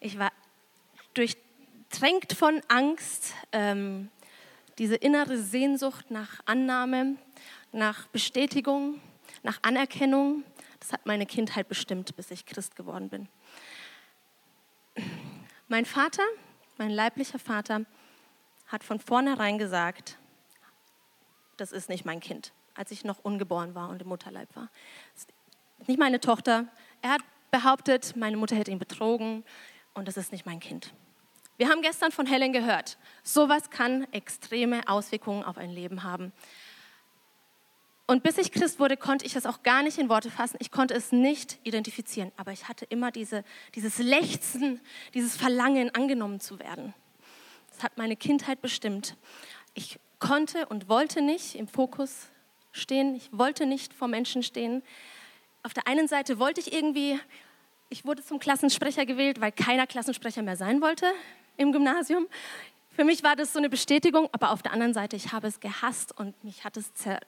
[0.00, 0.32] Ich war
[1.14, 4.10] durchtränkt von Angst, ähm,
[4.76, 7.16] diese innere Sehnsucht nach Annahme,
[7.72, 9.00] nach Bestätigung,
[9.42, 10.44] nach Anerkennung,
[10.78, 13.28] das hat meine Kindheit bestimmt, bis ich Christ geworden bin.
[15.68, 16.22] Mein Vater,
[16.76, 17.84] mein leiblicher Vater,
[18.66, 20.18] hat von vornherein gesagt,
[21.56, 24.70] das ist nicht mein Kind, als ich noch ungeboren war und im Mutterleib war.
[25.14, 25.26] Das
[25.80, 26.66] ist nicht meine Tochter.
[27.02, 29.44] Er hat behauptet, meine Mutter hätte ihn betrogen
[29.94, 30.92] und das ist nicht mein Kind.
[31.56, 36.32] Wir haben gestern von Helen gehört, sowas kann extreme Auswirkungen auf ein Leben haben.
[38.10, 40.56] Und bis ich Christ wurde, konnte ich das auch gar nicht in Worte fassen.
[40.60, 42.32] Ich konnte es nicht identifizieren.
[42.38, 43.44] Aber ich hatte immer diese,
[43.74, 44.80] dieses Lechzen,
[45.12, 46.94] dieses Verlangen, angenommen zu werden.
[47.70, 49.14] Das hat meine Kindheit bestimmt.
[49.74, 52.28] Ich konnte und wollte nicht im Fokus
[52.72, 53.14] stehen.
[53.14, 54.82] Ich wollte nicht vor Menschen stehen.
[55.62, 57.20] Auf der einen Seite wollte ich irgendwie,
[57.90, 61.12] ich wurde zum Klassensprecher gewählt, weil keiner Klassensprecher mehr sein wollte
[61.58, 62.26] im Gymnasium.
[62.88, 65.60] Für mich war das so eine Bestätigung, aber auf der anderen Seite, ich habe es
[65.60, 67.20] gehasst und mich hat es zer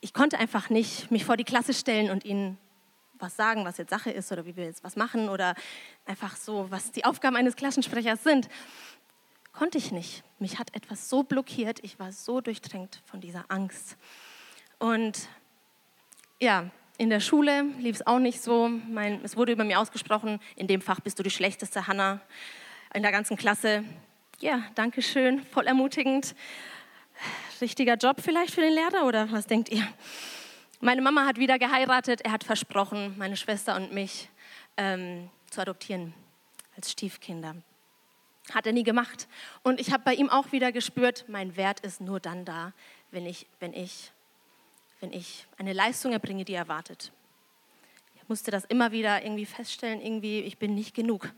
[0.00, 2.58] ich konnte einfach nicht mich vor die Klasse stellen und ihnen
[3.18, 5.54] was sagen, was jetzt Sache ist oder wie wir jetzt was machen oder
[6.04, 8.48] einfach so, was die Aufgaben eines Klassensprechers sind.
[9.52, 10.22] Konnte ich nicht.
[10.38, 13.96] Mich hat etwas so blockiert, ich war so durchdrängt von dieser Angst.
[14.78, 15.28] Und
[16.40, 18.68] ja, in der Schule lief es auch nicht so.
[18.68, 22.20] Mein, es wurde über mir ausgesprochen, in dem Fach bist du die schlechteste Hanna
[22.92, 23.84] in der ganzen Klasse.
[24.40, 26.34] Ja, danke schön, voll ermutigend.
[27.60, 29.86] Richtiger Job vielleicht für den Lehrer oder was denkt ihr?
[30.80, 32.20] Meine Mama hat wieder geheiratet.
[32.22, 34.28] Er hat versprochen, meine Schwester und mich
[34.76, 36.14] ähm, zu adoptieren
[36.76, 37.56] als Stiefkinder.
[38.52, 39.28] Hat er nie gemacht.
[39.62, 42.72] Und ich habe bei ihm auch wieder gespürt, mein Wert ist nur dann da,
[43.10, 44.12] wenn ich, wenn ich
[45.00, 47.12] wenn ich eine Leistung erbringe, die er erwartet.
[48.16, 51.32] Ich musste das immer wieder irgendwie feststellen, irgendwie, ich bin nicht genug.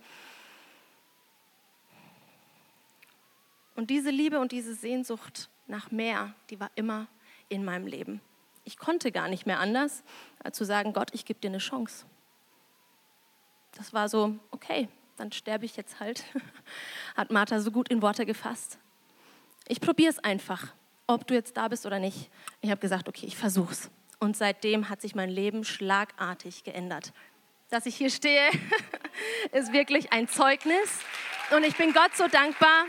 [3.74, 7.07] Und diese Liebe und diese Sehnsucht nach mehr, die war immer
[7.48, 8.20] in meinem Leben.
[8.64, 10.02] Ich konnte gar nicht mehr anders,
[10.42, 12.04] als zu sagen, Gott, ich gebe dir eine Chance.
[13.72, 16.24] Das war so, okay, dann sterbe ich jetzt halt,
[17.16, 18.78] hat Martha so gut in Worte gefasst.
[19.66, 20.72] Ich probiere es einfach
[21.09, 22.31] ob du jetzt da bist oder nicht.
[22.61, 23.90] Ich habe gesagt, okay, ich versuch's.
[24.20, 27.12] Und seitdem hat sich mein Leben schlagartig geändert.
[27.70, 28.50] Dass ich hier stehe,
[29.52, 31.00] ist wirklich ein Zeugnis.
[31.57, 32.85] Und ich bin Gott so dankbar.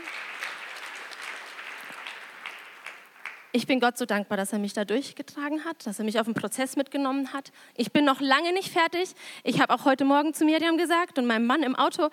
[3.52, 6.26] Ich bin Gott so dankbar, dass er mich da durchgetragen hat, dass er mich auf
[6.26, 7.50] den Prozess mitgenommen hat.
[7.74, 9.10] Ich bin noch lange nicht fertig.
[9.42, 12.10] Ich habe auch heute Morgen zu Miriam gesagt und meinem Mann im Auto,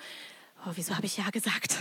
[0.65, 1.77] oh, wieso habe ich ja gesagt?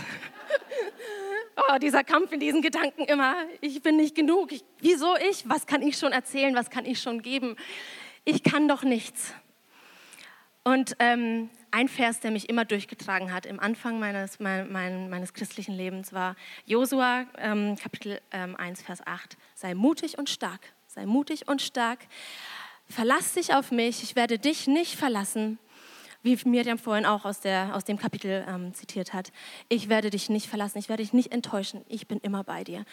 [1.55, 4.51] oh, dieser Kampf in diesen Gedanken immer, ich bin nicht genug.
[4.51, 5.49] Ich, wieso ich?
[5.49, 6.53] Was kann ich schon erzählen?
[6.53, 7.55] Was kann ich schon geben?
[8.25, 9.33] Ich kann doch nichts.
[10.63, 15.33] Und ähm, ein Vers, der mich immer durchgetragen hat im Anfang meines, mein, mein, meines
[15.33, 19.37] christlichen Lebens, war Josua, ähm, Kapitel ähm, 1, Vers 8.
[19.55, 21.99] Sei mutig und stark, sei mutig und stark.
[22.89, 25.59] Verlass dich auf mich, ich werde dich nicht verlassen
[26.23, 29.31] wie Miriam vorhin auch aus, der, aus dem Kapitel ähm, zitiert hat.
[29.69, 32.83] Ich werde dich nicht verlassen, ich werde dich nicht enttäuschen, ich bin immer bei dir.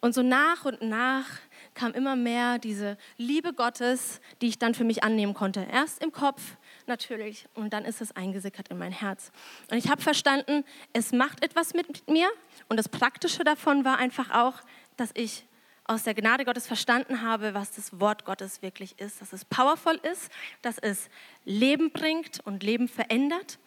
[0.00, 1.26] Und so nach und nach
[1.74, 5.66] kam immer mehr diese Liebe Gottes, die ich dann für mich annehmen konnte.
[5.70, 6.56] Erst im Kopf,
[6.88, 7.46] natürlich.
[7.54, 9.32] Und dann ist es eingesickert in mein Herz.
[9.70, 12.28] Und ich habe verstanden, es macht etwas mit mir.
[12.68, 14.60] Und das Praktische davon war einfach auch,
[14.96, 15.44] dass ich
[15.84, 19.94] aus der Gnade Gottes verstanden habe, was das Wort Gottes wirklich ist, dass es powerful
[20.10, 20.32] ist,
[20.62, 21.08] dass es
[21.44, 23.58] Leben bringt und Leben verändert.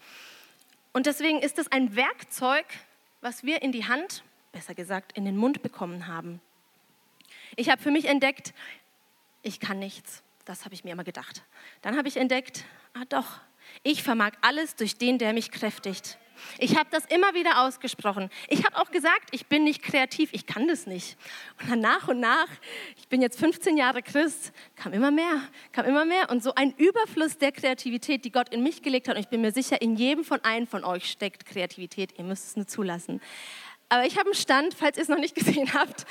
[0.91, 2.65] Und deswegen ist es ein Werkzeug,
[3.21, 6.41] was wir in die Hand, besser gesagt, in den Mund bekommen haben.
[7.55, 8.53] Ich habe für mich entdeckt,
[9.41, 10.23] ich kann nichts.
[10.45, 11.43] Das habe ich mir immer gedacht.
[11.81, 13.39] Dann habe ich entdeckt, ah doch,
[13.83, 16.17] ich vermag alles durch den, der mich kräftigt.
[16.57, 18.29] Ich habe das immer wieder ausgesprochen.
[18.47, 21.17] Ich habe auch gesagt, ich bin nicht kreativ, ich kann das nicht.
[21.61, 22.47] Und dann nach und nach,
[22.97, 26.29] ich bin jetzt 15 Jahre Christ, kam immer mehr, kam immer mehr.
[26.29, 29.15] Und so ein Überfluss der Kreativität, die Gott in mich gelegt hat.
[29.15, 32.17] Und ich bin mir sicher, in jedem von einem von euch steckt Kreativität.
[32.17, 33.21] Ihr müsst es nur zulassen.
[33.89, 36.05] Aber ich habe einen Stand, falls ihr es noch nicht gesehen habt.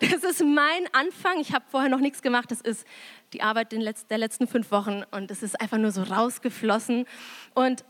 [0.00, 1.38] Das ist mein Anfang.
[1.40, 2.50] Ich habe vorher noch nichts gemacht.
[2.50, 2.84] Das ist
[3.32, 7.06] die Arbeit der letzten fünf Wochen und es ist einfach nur so rausgeflossen.
[7.54, 7.84] Und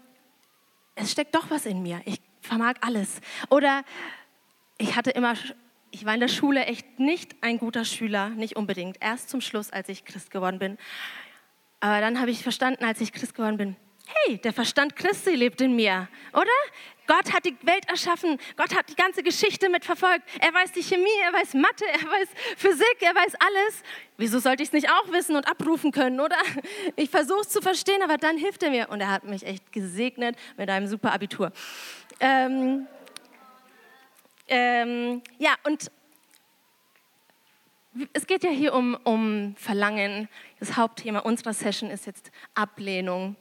[0.95, 2.03] es steckt doch was in mir.
[2.05, 3.21] Ich vermag alles.
[3.49, 3.83] Oder
[4.77, 5.35] ich hatte immer,
[5.91, 8.99] ich war in der Schule echt nicht ein guter Schüler, nicht unbedingt.
[9.01, 10.77] Erst zum Schluss, als ich Christ geworden bin.
[11.81, 13.77] Aber dann habe ich verstanden, als ich Christ geworden bin,
[14.27, 16.51] hey, der Verstand Christi lebt in mir, oder?
[17.07, 20.23] Gott hat die Welt erschaffen, Gott hat die ganze Geschichte mitverfolgt.
[20.39, 23.83] Er weiß die Chemie, er weiß Mathe, er weiß Physik, er weiß alles.
[24.17, 26.37] Wieso sollte ich es nicht auch wissen und abrufen können, oder?
[26.95, 28.91] Ich versuche es zu verstehen, aber dann hilft er mir.
[28.91, 31.51] Und er hat mich echt gesegnet mit einem super Abitur.
[32.21, 32.87] Ähm,
[34.47, 35.91] ähm, ja, und
[38.13, 40.29] es geht ja hier um, um Verlangen.
[40.61, 43.35] Das Hauptthema unserer Session ist jetzt Ablehnung.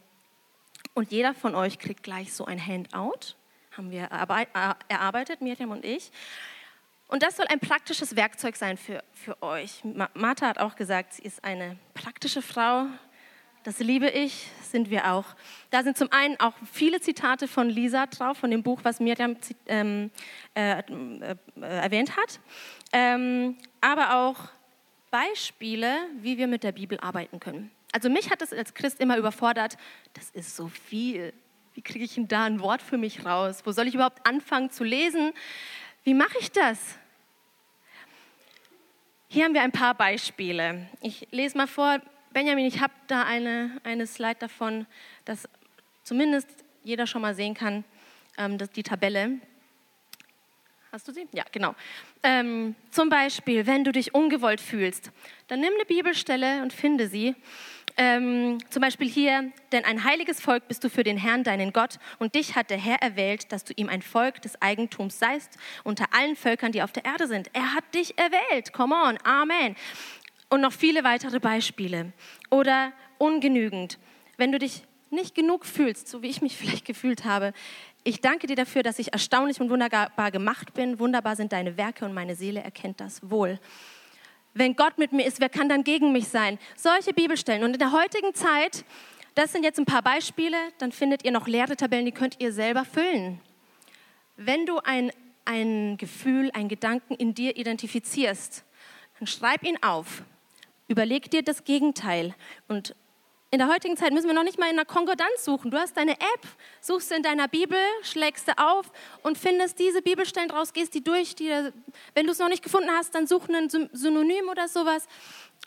[0.94, 3.36] Und jeder von euch kriegt gleich so ein Handout
[3.80, 4.10] haben wir
[4.90, 6.12] erarbeitet, Miriam und ich.
[7.08, 9.82] Und das soll ein praktisches Werkzeug sein für, für euch.
[10.14, 12.88] Martha hat auch gesagt, sie ist eine praktische Frau.
[13.64, 15.26] Das liebe ich, sind wir auch.
[15.70, 19.38] Da sind zum einen auch viele Zitate von Lisa drauf, von dem Buch, was Miriam
[19.68, 20.12] ähm,
[20.56, 22.40] äh, äh, erwähnt hat.
[22.92, 24.50] Ähm, aber auch
[25.10, 27.72] Beispiele, wie wir mit der Bibel arbeiten können.
[27.92, 29.78] Also mich hat das als Christ immer überfordert.
[30.14, 31.34] Das ist so viel.
[31.74, 33.62] Wie kriege ich denn da ein Wort für mich raus?
[33.66, 35.34] Wo soll ich überhaupt anfangen zu lesen?
[36.04, 36.78] Wie mache ich das?
[39.28, 40.88] Hier haben wir ein paar Beispiele.
[41.02, 42.02] Ich lese mal vor.
[42.32, 44.86] Benjamin, ich habe da eine, eine Slide davon,
[45.26, 45.48] dass
[46.04, 46.48] zumindest
[46.84, 47.84] jeder schon mal sehen kann,
[48.38, 49.40] ähm, dass die Tabelle.
[50.92, 51.28] Hast du sie?
[51.32, 51.76] Ja, genau.
[52.24, 55.12] Ähm, zum Beispiel, wenn du dich ungewollt fühlst,
[55.48, 57.36] dann nimm eine Bibelstelle und finde sie
[58.02, 62.00] ähm, zum Beispiel hier, denn ein heiliges Volk bist du für den Herrn, deinen Gott,
[62.18, 66.06] und dich hat der Herr erwählt, dass du ihm ein Volk des Eigentums seist unter
[66.12, 67.50] allen Völkern, die auf der Erde sind.
[67.52, 68.72] Er hat dich erwählt.
[68.72, 69.76] Come on, Amen.
[70.50, 72.14] Und noch viele weitere Beispiele.
[72.50, 74.00] Oder ungenügend.
[74.38, 77.52] Wenn du dich nicht genug fühlst, so wie ich mich vielleicht gefühlt habe,
[78.06, 81.00] ich danke dir dafür, dass ich erstaunlich und wunderbar gemacht bin.
[81.00, 83.60] Wunderbar sind deine Werke und meine Seele erkennt das wohl.
[84.60, 86.60] Wenn Gott mit mir ist, wer kann dann gegen mich sein?
[86.76, 87.64] Solche Bibelstellen.
[87.64, 88.84] Und in der heutigen Zeit,
[89.34, 92.52] das sind jetzt ein paar Beispiele, dann findet ihr noch leere Tabellen, die könnt ihr
[92.52, 93.40] selber füllen.
[94.36, 95.14] Wenn du ein,
[95.46, 98.66] ein Gefühl, einen Gedanken in dir identifizierst,
[99.18, 100.24] dann schreib ihn auf.
[100.90, 102.36] Überleg dir das Gegenteil
[102.68, 102.96] und
[103.52, 105.72] in der heutigen Zeit müssen wir noch nicht mal in einer Konkordanz suchen.
[105.72, 106.48] Du hast deine App,
[106.82, 108.92] suchst in deiner Bibel, schlägst sie auf
[109.24, 111.36] und findest diese Bibelstellen draus, gehst die durch.
[111.36, 111.50] Die,
[112.14, 115.08] wenn du es noch nicht gefunden hast, dann such ein Synonym oder sowas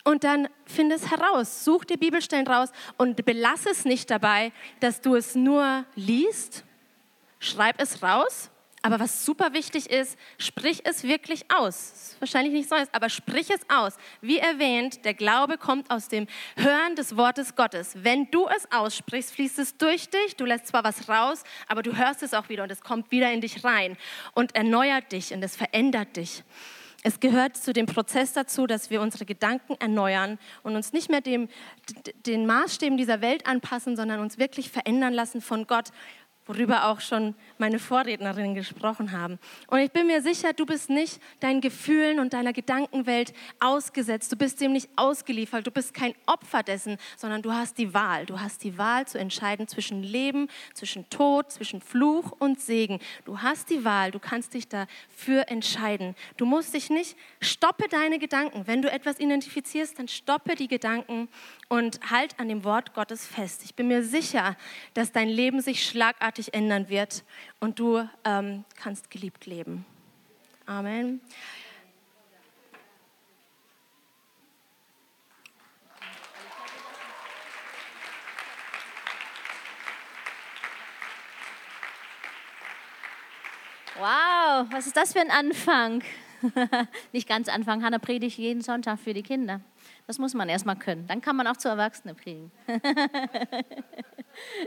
[0.05, 1.65] und dann findest heraus.
[1.65, 6.63] Such dir Bibelstellen raus und belass es nicht dabei, dass du es nur liest.
[7.39, 8.49] Schreib es raus
[8.83, 12.17] aber was super wichtig ist, sprich es wirklich aus.
[12.19, 13.95] Wahrscheinlich nichts Neues, aber sprich es aus.
[14.19, 16.27] Wie erwähnt, der Glaube kommt aus dem
[16.57, 17.93] Hören des Wortes Gottes.
[17.95, 20.35] Wenn du es aussprichst, fließt es durch dich.
[20.35, 23.31] Du lässt zwar was raus, aber du hörst es auch wieder und es kommt wieder
[23.31, 23.95] in dich rein
[24.33, 26.43] und erneuert dich und es verändert dich.
[27.05, 31.19] Es gehört zu dem Prozess dazu, dass wir unsere Gedanken erneuern und uns nicht mehr
[31.19, 31.49] dem,
[32.25, 35.89] den Maßstäben dieser Welt anpassen, sondern uns wirklich verändern lassen von Gott
[36.45, 39.39] worüber auch schon meine Vorrednerinnen gesprochen haben.
[39.67, 44.31] Und ich bin mir sicher, du bist nicht deinen Gefühlen und deiner Gedankenwelt ausgesetzt.
[44.31, 45.65] Du bist dem nicht ausgeliefert.
[45.65, 48.25] Du bist kein Opfer dessen, sondern du hast die Wahl.
[48.25, 52.99] Du hast die Wahl zu entscheiden zwischen Leben, zwischen Tod, zwischen Fluch und Segen.
[53.25, 54.11] Du hast die Wahl.
[54.11, 56.15] Du kannst dich dafür entscheiden.
[56.37, 58.67] Du musst dich nicht, stoppe deine Gedanken.
[58.67, 61.29] Wenn du etwas identifizierst, dann stoppe die Gedanken
[61.73, 63.63] und halt an dem Wort Gottes fest.
[63.65, 64.55] Ich bin mir sicher,
[64.93, 67.23] dass dein Leben sich schlagartig ändern wird
[67.59, 69.83] und du ähm, kannst geliebt leben.
[70.67, 71.19] Amen.
[83.97, 86.03] Wow, was ist das für ein Anfang?
[87.13, 89.61] Nicht ganz Anfang, Hannah predigt jeden Sonntag für die Kinder.
[90.07, 91.07] Das muss man erstmal können.
[91.07, 92.51] Dann kann man auch zu Erwachsenen predigen.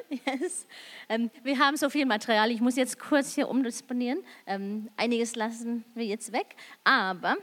[0.08, 0.66] yes.
[1.08, 2.50] ähm, wir haben so viel Material.
[2.50, 4.20] Ich muss jetzt kurz hier umdisponieren.
[4.46, 6.56] Ähm, einiges lassen wir jetzt weg.
[6.84, 7.36] Aber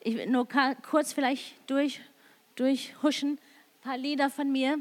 [0.00, 0.48] ich will nur
[0.82, 2.00] kurz vielleicht durch,
[2.56, 3.32] durchhuschen.
[3.32, 4.78] Ein paar Lieder von mir.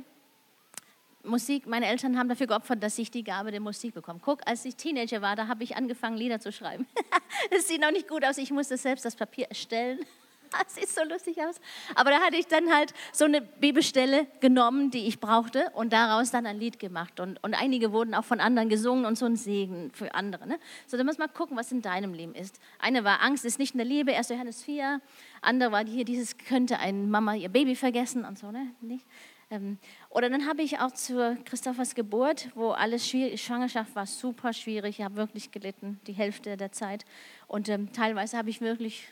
[1.24, 4.20] Musik, meine Eltern haben dafür geopfert, dass ich die Gabe der Musik bekomme.
[4.24, 6.88] Guck, als ich Teenager war, da habe ich angefangen, Lieder zu schreiben.
[7.52, 10.00] Es sieht noch nicht gut aus, ich musste selbst das Papier erstellen.
[10.52, 11.62] Das sieht so lustig aus.
[11.94, 16.32] Aber da hatte ich dann halt so eine Bibelstelle genommen, die ich brauchte und daraus
[16.32, 17.20] dann ein Lied gemacht.
[17.20, 20.48] Und, und einige wurden auch von anderen gesungen und so ein Segen für andere.
[20.48, 20.60] Ne?
[20.88, 22.60] So, da muss man gucken, was in deinem Leben ist.
[22.80, 24.30] Eine war Angst ist nicht in der Liebe, 1.
[24.30, 25.02] Johannes 4.
[25.42, 28.52] Andere war hier, dieses könnte eine Mama ihr Baby vergessen und so.
[28.52, 28.72] Ne?
[28.82, 29.06] Nicht?
[29.52, 29.80] Ähm,
[30.10, 35.00] oder dann habe ich auch zur Christophers Geburt, wo alles schwierig, Schwangerschaft war super schwierig.
[35.00, 37.06] Ich habe wirklich gelitten, die Hälfte der Zeit.
[37.48, 39.08] Und ähm, teilweise habe ich wirklich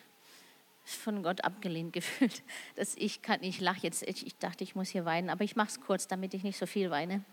[0.83, 2.43] von Gott abgelehnt gefühlt.
[2.75, 5.69] Dass ich kann, ich lache jetzt, ich, dachte, ich muss hier weinen, aber ich mache
[5.69, 7.23] es kurz, damit ich nicht so viel weine.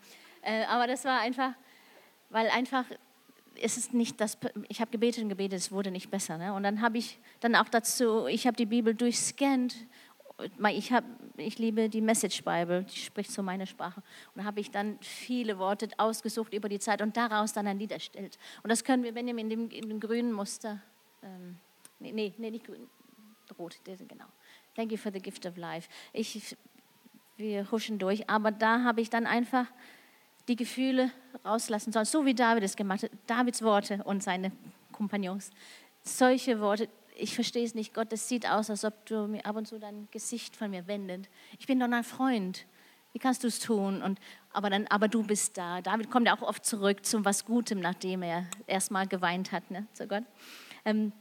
[0.43, 1.53] Äh, aber das war einfach,
[2.31, 2.85] weil einfach
[3.61, 4.37] es ist nicht das,
[4.69, 6.39] ich habe gebetet und gebetet, es wurde nicht besser.
[6.39, 6.53] Ne?
[6.53, 9.77] Und dann habe ich dann auch dazu, ich habe die Bibel durchscannt.
[10.71, 11.05] Ich, hab,
[11.37, 14.03] ich liebe die Message Bible, die spricht so meine Sprache.
[14.35, 17.79] Und da habe ich dann viele Worte ausgesucht über die Zeit und daraus dann ein
[17.79, 18.39] Lied erstellt.
[18.63, 20.81] Und das können wir, Benjamin, in dem, in dem grünen Muster,
[21.23, 21.57] ähm,
[22.01, 22.89] nee, nee, nee, nicht grün,
[23.59, 24.27] rot, genau.
[24.75, 25.89] Thank you for the gift of life.
[26.13, 26.57] Ich,
[27.37, 29.67] wir huschen durch, aber da habe ich dann einfach
[30.49, 31.11] die Gefühle
[31.45, 33.11] rauslassen sollen, so wie David es gemacht hat.
[33.27, 34.53] Davids Worte und seine
[34.93, 35.51] Kompagnons.
[36.03, 37.95] Solche Worte, ich verstehe es nicht.
[37.95, 40.87] Gott, es sieht aus, als ob du mir ab und zu dein Gesicht von mir
[40.87, 41.31] wendest.
[41.59, 42.67] Ich bin doch ein Freund.
[43.13, 44.03] Wie kannst du es tun?
[44.03, 44.19] Und,
[44.53, 45.81] aber, dann, aber du bist da.
[45.81, 49.87] David kommt ja auch oft zurück zum was Gutem, nachdem er erstmal geweint hat ne,
[49.93, 50.25] zu Gott.
[50.85, 51.13] Ähm,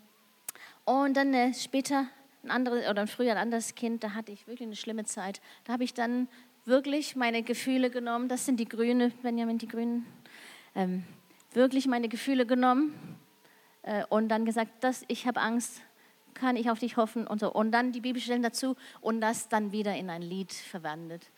[0.86, 2.08] und dann äh, später
[2.44, 5.39] ein anderes oder früher ein anderes Kind, da hatte ich wirklich eine schlimme Zeit.
[5.66, 6.28] Da habe ich dann
[6.66, 8.28] wirklich meine Gefühle genommen.
[8.28, 10.06] Das sind die Grüne, Benjamin, die Grünen.
[10.76, 11.04] Ähm,
[11.54, 13.20] wirklich meine Gefühle genommen
[13.84, 15.82] äh, und dann gesagt, dass ich habe Angst,
[16.34, 17.52] kann ich auf dich hoffen und so.
[17.52, 21.30] Und dann die Bibelstellen dazu und das dann wieder in ein Lied verwandelt.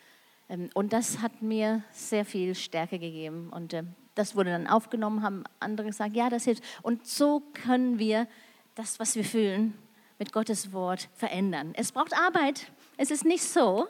[0.50, 3.50] Ähm, und das hat mir sehr viel Stärke gegeben.
[3.52, 3.84] Und äh,
[4.16, 6.64] das wurde dann aufgenommen, haben andere gesagt, ja, das hilft.
[6.82, 8.28] Und so können wir
[8.76, 9.74] das, was wir fühlen,
[10.18, 11.74] mit Gottes Wort verändern.
[11.76, 12.72] Es braucht Arbeit.
[12.98, 13.88] Es ist nicht so.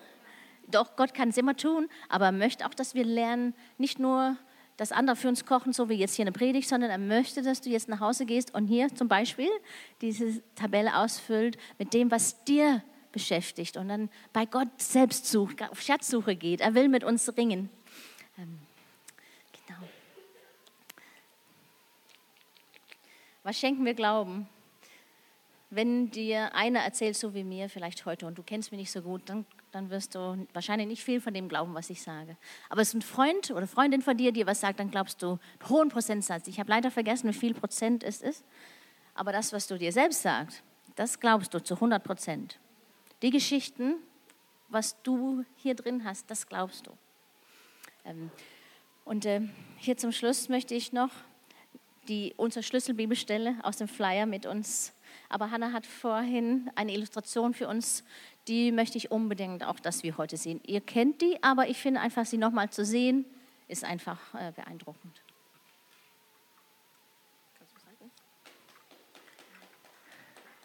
[0.67, 4.35] Doch Gott kann es immer tun, aber er möchte auch, dass wir lernen, nicht nur,
[4.77, 7.61] dass andere für uns kochen, so wie jetzt hier eine Predigt, sondern er möchte, dass
[7.61, 9.49] du jetzt nach Hause gehst und hier zum Beispiel
[10.01, 15.81] diese Tabelle ausfüllt mit dem, was dir beschäftigt und dann bei Gott selbst sucht, auf
[15.81, 16.59] Schatzsuche geht.
[16.59, 17.69] Er will mit uns ringen.
[18.37, 18.59] Ähm,
[19.65, 19.79] genau.
[23.43, 24.49] Was schenken wir Glauben?
[25.75, 29.01] Wenn dir einer erzählt, so wie mir vielleicht heute, und du kennst mich nicht so
[29.01, 32.37] gut, dann, dann wirst du wahrscheinlich nicht viel von dem glauben, was ich sage.
[32.69, 35.31] Aber es ist ein Freund oder Freundin von dir, die was sagt, dann glaubst du
[35.31, 36.47] einen hohen Prozentsatz.
[36.47, 38.45] Ich habe leider vergessen, wie viel Prozent es ist.
[39.13, 40.63] Aber das, was du dir selbst sagst,
[40.95, 42.59] das glaubst du zu 100 Prozent.
[43.21, 43.95] Die Geschichten,
[44.69, 46.91] was du hier drin hast, das glaubst du.
[48.05, 48.31] Ähm,
[49.03, 49.41] und äh,
[49.77, 51.11] hier zum Schluss möchte ich noch
[52.07, 54.94] die, unsere Schlüsselbibelstelle aus dem Flyer mit uns
[55.29, 58.03] aber Hannah hat vorhin eine Illustration für uns,
[58.47, 60.61] die möchte ich unbedingt auch, dass wir heute sehen.
[60.65, 63.25] Ihr kennt die, aber ich finde einfach, sie nochmal zu sehen,
[63.67, 65.21] ist einfach äh, beeindruckend.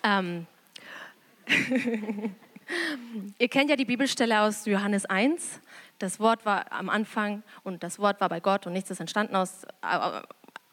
[0.03, 0.46] Ähm.
[3.38, 5.61] Ihr kennt ja die Bibelstelle aus Johannes 1.
[5.98, 9.36] Das Wort war am Anfang und das Wort war bei Gott und nichts ist entstanden
[9.36, 10.22] aus, äh,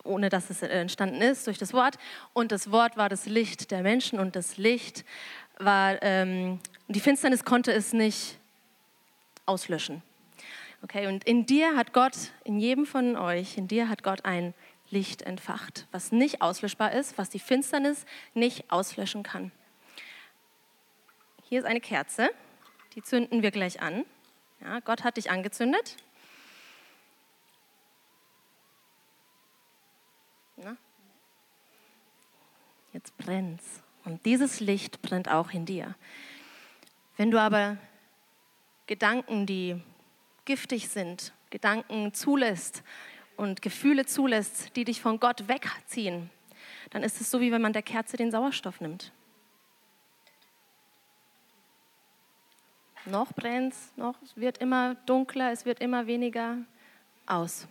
[0.08, 1.98] ohne dass es entstanden ist durch das Wort.
[2.34, 5.06] Und das Wort war das Licht der Menschen und das Licht
[5.60, 8.38] war, ähm, die Finsternis konnte es nicht
[9.46, 10.02] auslöschen.
[10.84, 14.54] Okay, und in dir hat Gott, in jedem von euch, in dir hat Gott ein
[14.90, 19.52] Licht entfacht, was nicht auslöschbar ist, was die Finsternis nicht auslöschen kann.
[21.44, 22.30] Hier ist eine Kerze,
[22.96, 24.06] die zünden wir gleich an.
[24.62, 25.98] Ja, Gott hat dich angezündet.
[32.98, 33.84] Jetzt brennt's.
[34.06, 35.96] Und dieses Licht brennt auch in dir.
[37.16, 37.78] Wenn du aber
[38.88, 39.82] Gedanken, die
[40.46, 42.84] giftig sind, Gedanken zulässt
[43.36, 46.30] und Gefühle zulässt, die dich von Gott wegziehen,
[46.90, 49.12] dann ist es so, wie wenn man der Kerze den Sauerstoff nimmt.
[53.06, 56.58] Noch brennt noch, es wird immer dunkler, es wird immer weniger
[57.26, 57.68] aus.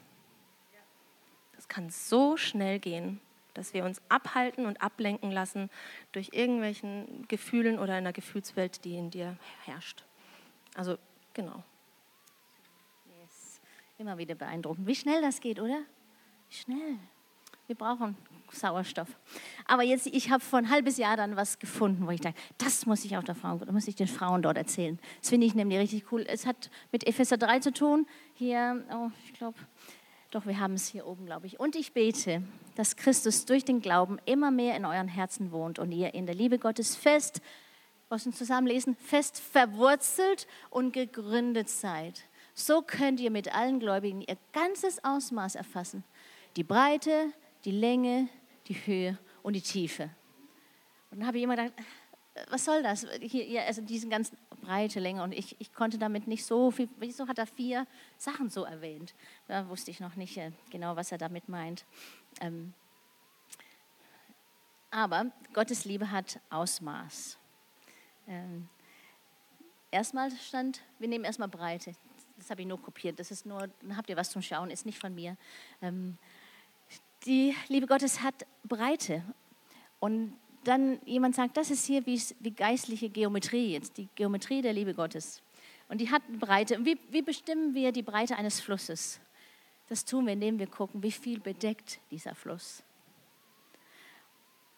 [1.66, 3.20] Das kann so schnell gehen
[3.56, 5.70] dass wir uns abhalten und ablenken lassen
[6.12, 10.04] durch irgendwelchen Gefühlen oder einer Gefühlswelt, die in dir herrscht.
[10.74, 10.98] Also
[11.32, 11.62] genau.
[13.20, 13.60] Yes.
[13.98, 14.86] Immer wieder beeindruckend.
[14.86, 15.82] Wie schnell das geht, oder?
[16.50, 16.98] Schnell.
[17.66, 18.16] Wir brauchen
[18.52, 19.08] Sauerstoff.
[19.66, 22.86] Aber jetzt, ich habe vor ein halbes Jahr dann was gefunden, wo ich dachte, das
[22.86, 25.00] muss ich auch der Frauen, das muss ich den Frauen dort erzählen.
[25.20, 26.24] Das finde ich nämlich richtig cool.
[26.28, 28.06] Es hat mit Epheser 3 zu tun.
[28.34, 29.58] Hier, oh, ich glaube,
[30.36, 31.58] doch, wir haben es hier oben, glaube ich.
[31.58, 32.42] Und ich bete,
[32.74, 36.34] dass Christus durch den Glauben immer mehr in euren Herzen wohnt und ihr in der
[36.34, 37.40] Liebe Gottes fest,
[38.10, 42.22] was wir zusammenlesen, fest verwurzelt und gegründet seid.
[42.52, 46.04] So könnt ihr mit allen Gläubigen ihr ganzes Ausmaß erfassen.
[46.56, 47.32] Die Breite,
[47.64, 48.28] die Länge,
[48.68, 50.10] die Höhe und die Tiefe.
[51.10, 51.72] Und dann habe ich immer gedacht,
[52.50, 53.06] was soll das?
[53.20, 55.22] Hier, also diesen ganzen breite Länge.
[55.22, 57.86] Und ich, ich konnte damit nicht so viel, wieso hat er vier
[58.18, 59.14] Sachen so erwähnt?
[59.48, 61.84] Da wusste ich noch nicht äh, genau, was er damit meint.
[62.40, 62.74] Ähm,
[64.90, 67.36] aber Gottes Liebe hat Ausmaß.
[68.28, 68.68] Ähm,
[69.90, 71.92] erstmal stand, wir nehmen erstmal Breite.
[72.36, 73.18] Das habe ich nur kopiert.
[73.18, 75.36] Das ist nur, dann habt ihr was zum Schauen, ist nicht von mir.
[75.80, 76.18] Ähm,
[77.24, 79.22] die Liebe Gottes hat Breite.
[80.00, 80.36] Und
[80.66, 84.94] dann jemand sagt, das ist hier wie, wie geistliche Geometrie jetzt, die Geometrie der Liebe
[84.94, 85.42] Gottes.
[85.88, 86.76] Und die hat Breite.
[86.78, 89.20] Und wie, wie bestimmen wir die Breite eines Flusses?
[89.88, 92.82] Das tun wir, indem wir gucken, wie viel bedeckt dieser Fluss.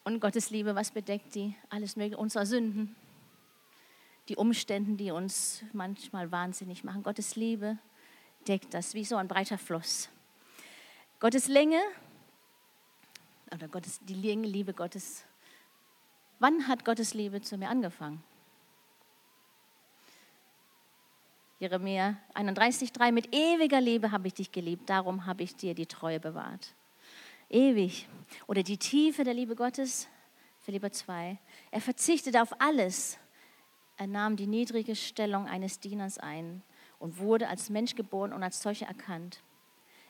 [0.04, 1.54] Und Gottes Liebe, was bedeckt die?
[1.70, 2.94] Alles mögliche, unsere Sünden,
[4.28, 7.02] die Umstände, die uns manchmal wahnsinnig machen.
[7.02, 7.78] Gottes Liebe
[8.46, 10.08] deckt das wie so ein breiter Fluss.
[11.20, 11.80] Gottes Länge
[13.52, 15.24] oder Gottes, die Liebe Gottes.
[16.40, 18.22] Wann hat Gottes Liebe zu mir angefangen?
[21.58, 26.20] Jeremia 31,3 Mit ewiger Liebe habe ich dich geliebt, darum habe ich dir die Treue
[26.20, 26.74] bewahrt.
[27.48, 28.08] Ewig.
[28.46, 30.06] Oder die Tiefe der Liebe Gottes,
[30.60, 31.38] Philipper 2.
[31.72, 33.18] Er verzichtete auf alles.
[33.96, 36.62] Er nahm die niedrige Stellung eines Dieners ein
[37.00, 39.42] und wurde als Mensch geboren und als solcher erkannt.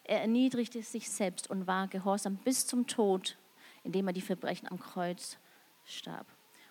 [0.04, 3.38] Er erniedrigte sich selbst und war gehorsam bis zum Tod,
[3.82, 5.38] indem er die Verbrechen am Kreuz
[5.88, 6.26] starb.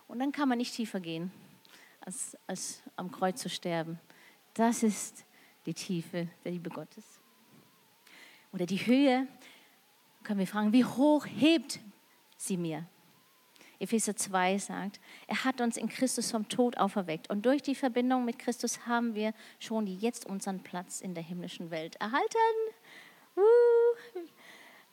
[0.08, 1.32] Und dann kann man nicht tiefer gehen,
[2.02, 4.00] als, als am Kreuz zu sterben.
[4.54, 5.26] Das ist
[5.66, 7.20] die Tiefe der Liebe Gottes.
[8.54, 9.28] Oder die Höhe,
[10.24, 11.80] können wir fragen, wie hoch hebt
[12.38, 12.86] sie mir?
[13.80, 18.26] Epheser 2 sagt, er hat uns in Christus vom Tod auferweckt und durch die Verbindung
[18.26, 22.28] mit Christus haben wir schon jetzt unseren Platz in der himmlischen Welt erhalten.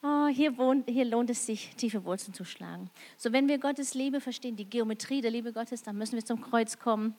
[0.06, 2.90] Oh, hier, wohnt, hier lohnt es sich, tiefe Wurzeln zu schlagen.
[3.16, 6.42] So, wenn wir Gottes Liebe verstehen, die Geometrie der Liebe Gottes, dann müssen wir zum
[6.42, 7.14] Kreuz kommen.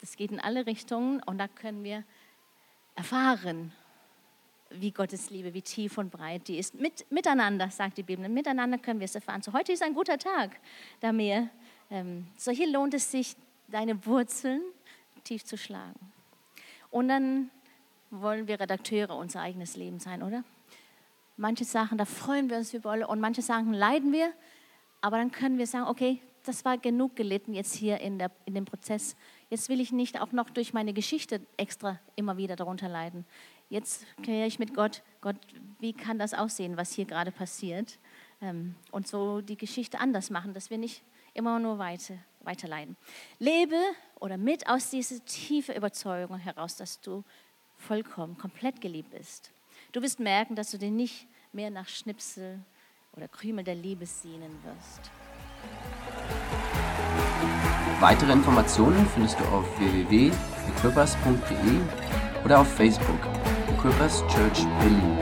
[0.00, 2.02] Das geht in alle Richtungen und da können wir
[2.96, 3.72] erfahren,
[4.70, 6.74] wie Gottes Liebe, wie tief und breit die ist.
[6.74, 9.42] Mit, miteinander, sagt die Bibel, miteinander können wir es erfahren.
[9.42, 10.58] So, heute ist ein guter Tag,
[10.98, 11.48] da mehr.
[11.92, 13.36] Ähm, so, hier lohnt es sich,
[13.68, 14.62] deine Wurzeln
[15.22, 16.12] tief zu schlagen.
[16.90, 17.50] Und dann
[18.10, 20.42] wollen wir Redakteure unser eigenes Leben sein, oder?
[21.40, 24.32] Manche Sachen, da freuen wir uns über alle und manche Sachen leiden wir,
[25.00, 28.54] aber dann können wir sagen, okay, das war genug gelitten jetzt hier in, der, in
[28.54, 29.14] dem Prozess.
[29.48, 33.24] Jetzt will ich nicht auch noch durch meine Geschichte extra immer wieder darunter leiden.
[33.68, 35.36] Jetzt kläre ich mit Gott, Gott,
[35.78, 38.00] wie kann das aussehen, was hier gerade passiert?
[38.40, 42.96] Ähm, und so die Geschichte anders machen, dass wir nicht immer nur weiter, weiter leiden.
[43.38, 43.80] Lebe
[44.18, 47.22] oder mit aus dieser tiefen Überzeugung heraus, dass du
[47.76, 49.52] vollkommen, komplett geliebt bist.
[49.98, 52.60] Du wirst merken, dass du dir nicht mehr nach Schnipsel
[53.16, 55.10] oder Krümel der Liebe sehnen wirst.
[57.98, 61.80] Weitere Informationen findest du auf www.equippers.de
[62.44, 63.18] oder auf Facebook
[63.72, 65.18] Equippers Church Berlin.